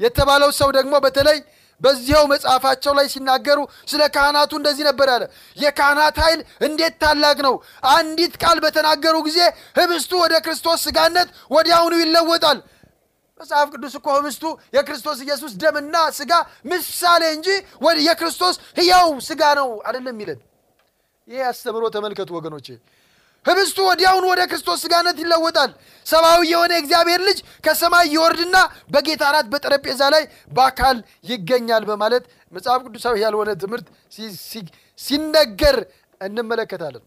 የተባለው 0.00 0.50
ሰው 0.58 0.68
ደግሞ 0.76 0.94
በተለይ 1.04 1.38
በዚያው 1.80 2.24
መጽሐፋቸው 2.32 2.92
ላይ 2.98 3.06
ሲናገሩ 3.12 3.58
ስለ 3.90 4.02
ካህናቱ 4.14 4.52
እንደዚህ 4.60 4.84
ነበር 4.88 5.08
ያለ። 5.12 5.24
የካህናት 5.56 6.16
ኃይል 6.24 6.40
እንዴት 6.66 6.94
ታላቅ 7.02 7.36
ነው! 7.46 7.54
አንዲት 7.92 8.34
ቃል 8.42 8.58
በተናገሩ 8.64 9.14
ጊዜ 9.28 9.38
ህብስቱ 9.78 10.12
ወደ 10.22 10.34
ክርስቶስ 10.44 10.78
ስጋነት 10.86 11.28
ወዲያውኑ 11.50 11.94
ይለወጣል። 12.02 12.58
መጽሐፍ 13.40 13.68
ቅዱስ 13.74 13.94
እኮ 13.98 14.08
ህብስቱ 14.18 14.44
የክርስቶስ 14.76 15.18
ኢየሱስ 15.24 15.52
ደምና 15.62 15.96
ስጋ 16.18 16.32
ምሳሌ 16.64 17.22
እንጂ 17.36 17.48
የክርስቶስ 18.08 18.56
ህያው 18.78 19.08
ስጋ 19.28 19.42
ነው 19.60 19.70
አይደለም 19.86 20.18
ይለን 20.22 20.40
ይሄ 21.28 21.40
አስተምሮ 21.50 21.84
ተመልከቱ 21.94 22.30
ወገኖቼ 22.38 22.66
ህብስቱ 23.44 23.78
ወዲያውኑ 23.88 24.24
ወደ 24.32 24.42
ክርስቶስ 24.50 24.78
ስጋነት 24.84 25.16
ይለወጣል። 25.22 25.70
ሰብአዊ 26.06 26.40
የሆነ 26.50 26.72
እግዚአብሔር 26.82 27.20
ልጅ 27.28 27.38
ከሰማይ 27.64 28.06
ይወርድና 28.14 28.56
በጌታ 28.90 29.22
አራት 29.30 29.46
በጠረጴዛ 29.52 30.02
ላይ 30.14 30.24
በአካል 30.52 30.96
ይገኛል 31.24 31.84
በማለት 31.90 32.24
መጽሐፍ 32.52 32.80
ቅዱሳዊ 32.86 33.14
ያልሆነ 33.24 33.50
ትምህርት 33.62 33.86
ሲነገር 34.98 35.76
እንመለከታለን። 36.20 37.04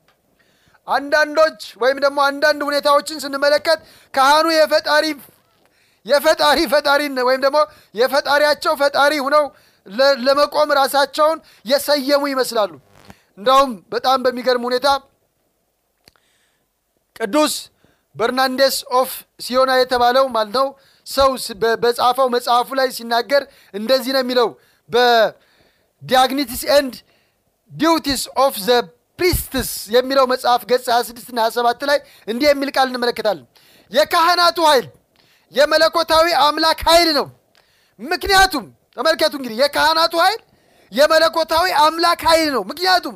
አንዳንዶች 0.87 1.61
ወይም 1.81 1.97
ደግሞ 2.05 2.19
አንዳንድ 2.27 2.61
ሁኔታዎችን 2.67 3.21
ስንመለከት 3.23 3.79
ካህኑ 4.13 4.47
የፈጣሪ 4.55 5.05
የፈጣሪ 6.05 6.59
ፈጣሪ 6.73 7.01
ወይም 7.27 7.41
ደግሞ 7.45 7.57
የፈጣሪያቸው 7.95 8.73
ፈጣሪ 8.81 9.13
ሁነው 9.25 9.45
ለመቆም 10.25 10.69
ራሳቸውን 10.79 11.37
የሰየሙ 11.65 12.23
ይመስላሉ። 12.31 12.71
እንዳውም 13.37 13.71
በጣም 13.93 14.17
በሚገርም 14.25 14.65
ሁኔታ 14.69 14.87
ቅዱስ 17.19 17.53
በርናርዲን 18.15 18.75
of 18.99 19.09
Siena 19.39 19.71
የተባለው 19.79 20.25
ማለት 20.35 20.53
ነው 20.57 20.67
ሰው 21.07 21.29
በጻፈው 21.83 22.27
መጽሐፉ 22.35 22.69
ላይ 22.79 22.87
ሲናገር 22.97 23.43
እንደዚህ 23.73 24.11
ነው 24.15 24.21
የሚለው 24.23 24.47
በ 24.89 25.20
Dignities 25.20 26.61
and 26.77 26.95
Duties 27.71 28.21
of 28.43 28.55
the 28.67 28.71
Priests 29.19 29.69
የሚለው 29.95 30.25
መጽሐፍ 30.31 30.61
ገጽ 30.71 30.87
26 30.95 31.29
ና 31.37 31.45
27 31.47 31.85
ላይ 31.89 31.99
እንዲህ 32.27 32.47
የሚል 32.49 32.69
ቃል 32.75 32.87
እንመለከታለን። 32.91 33.45
የካህናቱ 33.91 34.57
ኃይል 34.69 34.85
የመለኮታዊ 35.53 36.27
አምላክ 36.45 36.79
ኃይል 36.89 37.09
ነው። 37.19 37.25
ምክንያቱም 37.99 38.65
ተመልከቱ 38.97 39.33
እንግዲህ 39.39 39.57
የካህናቱ 39.63 40.15
ኃይል 40.23 40.41
የመለኮታዊ 40.91 41.67
አምላክ 41.85 42.21
ኃይል 42.29 42.49
ነው። 42.55 42.63
ምክንያቱም 42.63 43.15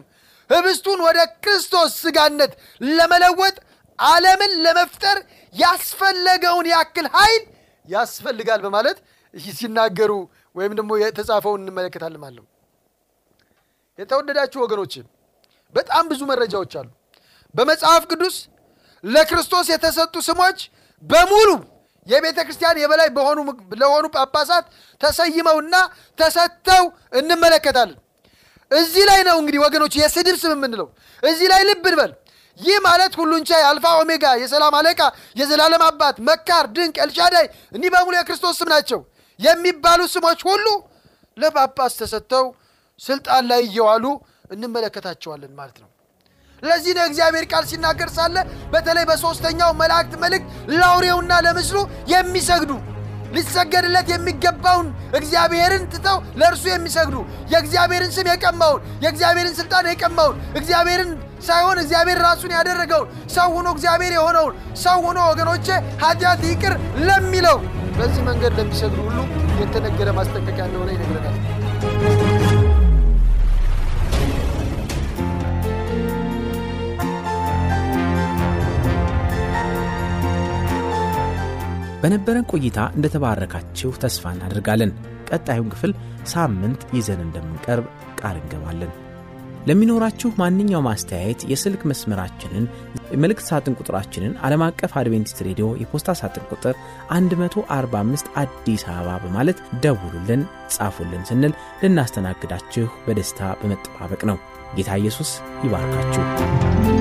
ህብስቱን 0.49 0.99
ወደ 1.07 1.19
ክርስቶስ 1.43 1.91
ስጋነት 2.03 2.51
ለመለወጥ 2.91 3.55
ዓለምን 4.01 4.51
ለመፍጠር 4.65 5.17
ያስፈለገውን 5.55 6.67
ያክል 6.73 7.07
ኃይል 7.15 7.43
ያስፈልጋል 7.87 8.59
በማለት 8.65 8.97
ሲናገሩ 9.53 10.11
ወይም 10.55 10.73
ደግሞ 10.79 10.91
የተጻፈውን 11.01 11.61
እንመለከታለን 11.63 12.21
ማለት 12.23 12.47
የተወደዳችሁ 13.99 14.59
ወገኖች 14.63 14.93
በጣም 15.73 16.03
ብዙ 16.11 16.21
መረጃዎች 16.31 16.73
አሉ። 16.79 16.87
በመጽሐፍ 17.55 18.03
ቅዱስ 18.11 18.35
ለክርስቶስ 19.03 19.67
የተሰጡ 19.73 20.15
ስሞች 20.27 20.59
በሙሉ 21.03 21.49
የቤተ 22.07 22.39
ክርስቲያን 22.45 22.79
የበላይ 22.81 23.09
ለሆኑ 23.81 24.05
ጳጳሳት 24.15 24.65
ተሰይመውና 25.01 25.75
ተሰጥተው 26.19 26.83
እንመለከታለን። 27.19 27.99
እዚህ 28.71 29.03
ላይ 29.09 29.19
ነው 29.27 29.37
እንግዲህ 29.41 29.59
ወገኖች 29.63 29.93
የስድብ 29.99 30.35
ስም 30.41 30.51
የምንለው። 30.55 30.87
እዚህ 31.23 31.47
ላይ 31.53 31.61
ልብ 31.69 31.85
እንበል 31.91 32.11
ይህ 32.59 32.77
ማለት 32.85 33.13
ሁሉን 33.19 33.43
ቻይ 33.49 33.63
አልፋ 33.67 33.85
ኦሜጋ 33.99 34.25
የሰላም 34.41 34.75
አለቃ 34.79 35.01
የዘላለም 35.39 35.83
አባት 35.87 36.17
መካር 36.27 36.65
ድንቅ 36.75 36.95
ኤልሻዳይ 37.05 37.45
እኒህ 37.75 37.89
በሙሉ 37.93 38.13
የክርስቶስ 38.17 38.57
ስም 38.59 38.69
ናቸው 38.73 38.99
የሚባሉ 39.39 40.01
ስሞች 40.13 40.41
ሁሉ 40.49 40.67
ለጳጳስ 41.37 41.93
ተሰጥተው 42.01 42.45
ስልጣን 42.99 43.43
ላይ 43.51 43.61
እየዋሉ 43.67 44.05
እንመለከታቸዋለን 44.55 45.53
ማለት 45.59 45.77
ነው። 45.83 45.89
ለዚህ 46.63 46.93
ነው 46.97 47.05
እግዚአብሔር 47.09 47.45
ቃል 47.51 47.63
ሲናገር 47.69 48.09
ሳለ 48.15 48.35
በተለይ 48.73 49.05
በሦስተኛው 49.09 49.71
መላእክት 49.79 50.13
መልእክት 50.23 50.47
ለአውሬውና 50.73 51.31
ለምስሉ 51.45 51.77
የሚሰግዱ 52.11 52.71
ሊሰገድለት 53.35 54.07
የሚገባውን 54.13 54.87
እግዚአብሔርን 55.19 55.83
ትተው 55.93 56.17
ለእርሱ 56.39 56.63
የሚሰግዱ 56.71 57.17
የእግዚአብሔርን 57.51 58.11
ስም 58.15 58.29
የቀማውን 58.31 58.81
የእግዚአብሔርን 59.03 59.55
ስልጣን 59.59 59.91
የቀማውን 59.91 60.37
እግዚአብሔርን 60.59 61.11
ሳይሆን 61.47 61.77
እግዚአብሔር 61.83 62.19
ራሱን 62.25 62.51
ያደረገውን 62.57 63.07
ሰው 63.35 63.47
ሆኖ 63.55 63.67
እግዚአብሔር 63.75 64.13
የሆነውን 64.17 64.55
ሰው 64.83 64.97
ሆኖ 65.05 65.19
ወገኖቼ 65.31 65.67
ኃጢአት 66.03 66.43
ይቅር 66.49 66.75
ለሚለው 67.07 67.57
በዚህ 67.97 68.23
መንገድ 68.29 68.53
ለሚሰግዱ 68.59 68.99
ሁሉ 69.07 69.19
የተነገረ 69.61 70.09
ማስጠንቀቂያ 70.19 70.65
እንደሆነ 70.69 70.89
ይነግረናል 70.95 71.37
በነበረን 82.01 82.49
ቆይታ 82.51 82.79
እንደተባረካችሁ 82.95 83.91
ተስፋ 84.03 84.33
እናደርጋለን። 84.35 84.91
ቀጣዩን 85.29 85.71
ክፍል 85.73 85.91
ሳምንት 86.31 86.81
ይዘን 86.97 87.21
እንደምንቀርብ 87.25 87.85
ቃል 88.21 88.35
እንገባለን። 88.41 88.91
ለሚኖራችሁ 89.67 90.29
ማንኛውም 90.39 90.87
አስተያየት 90.91 91.41
የስልክ 91.51 91.81
መስመራችንን 91.89 92.63
መልእክት 93.21 93.45
ሳጥን 93.49 93.75
ቁጥራችንን 93.79 94.33
ዓለም 94.45 94.63
አቀፍ 94.67 94.93
አድቬንቲስት 95.01 95.43
ሬዲዮ 95.47 95.67
የፖስታ 95.81 96.15
ሳጥን 96.21 96.47
ቁጥር 96.51 96.75
145 97.13 98.31
አዲስ 98.43 98.85
አበባ 98.91 99.19
በማለት 99.25 99.59
ደውሉልን 99.85 100.43
ጻፉልን 100.75 101.23
ስንል 101.29 101.53
ልናስተናግዳችሁ 101.83 102.87
በደስታ 103.05 103.51
በመጠባበቅ 103.61 104.21
ነው። 104.31 104.39
ጌታ 104.77 104.91
ኢየሱስ 105.01 105.31
ይባርካችሁ 105.65 107.00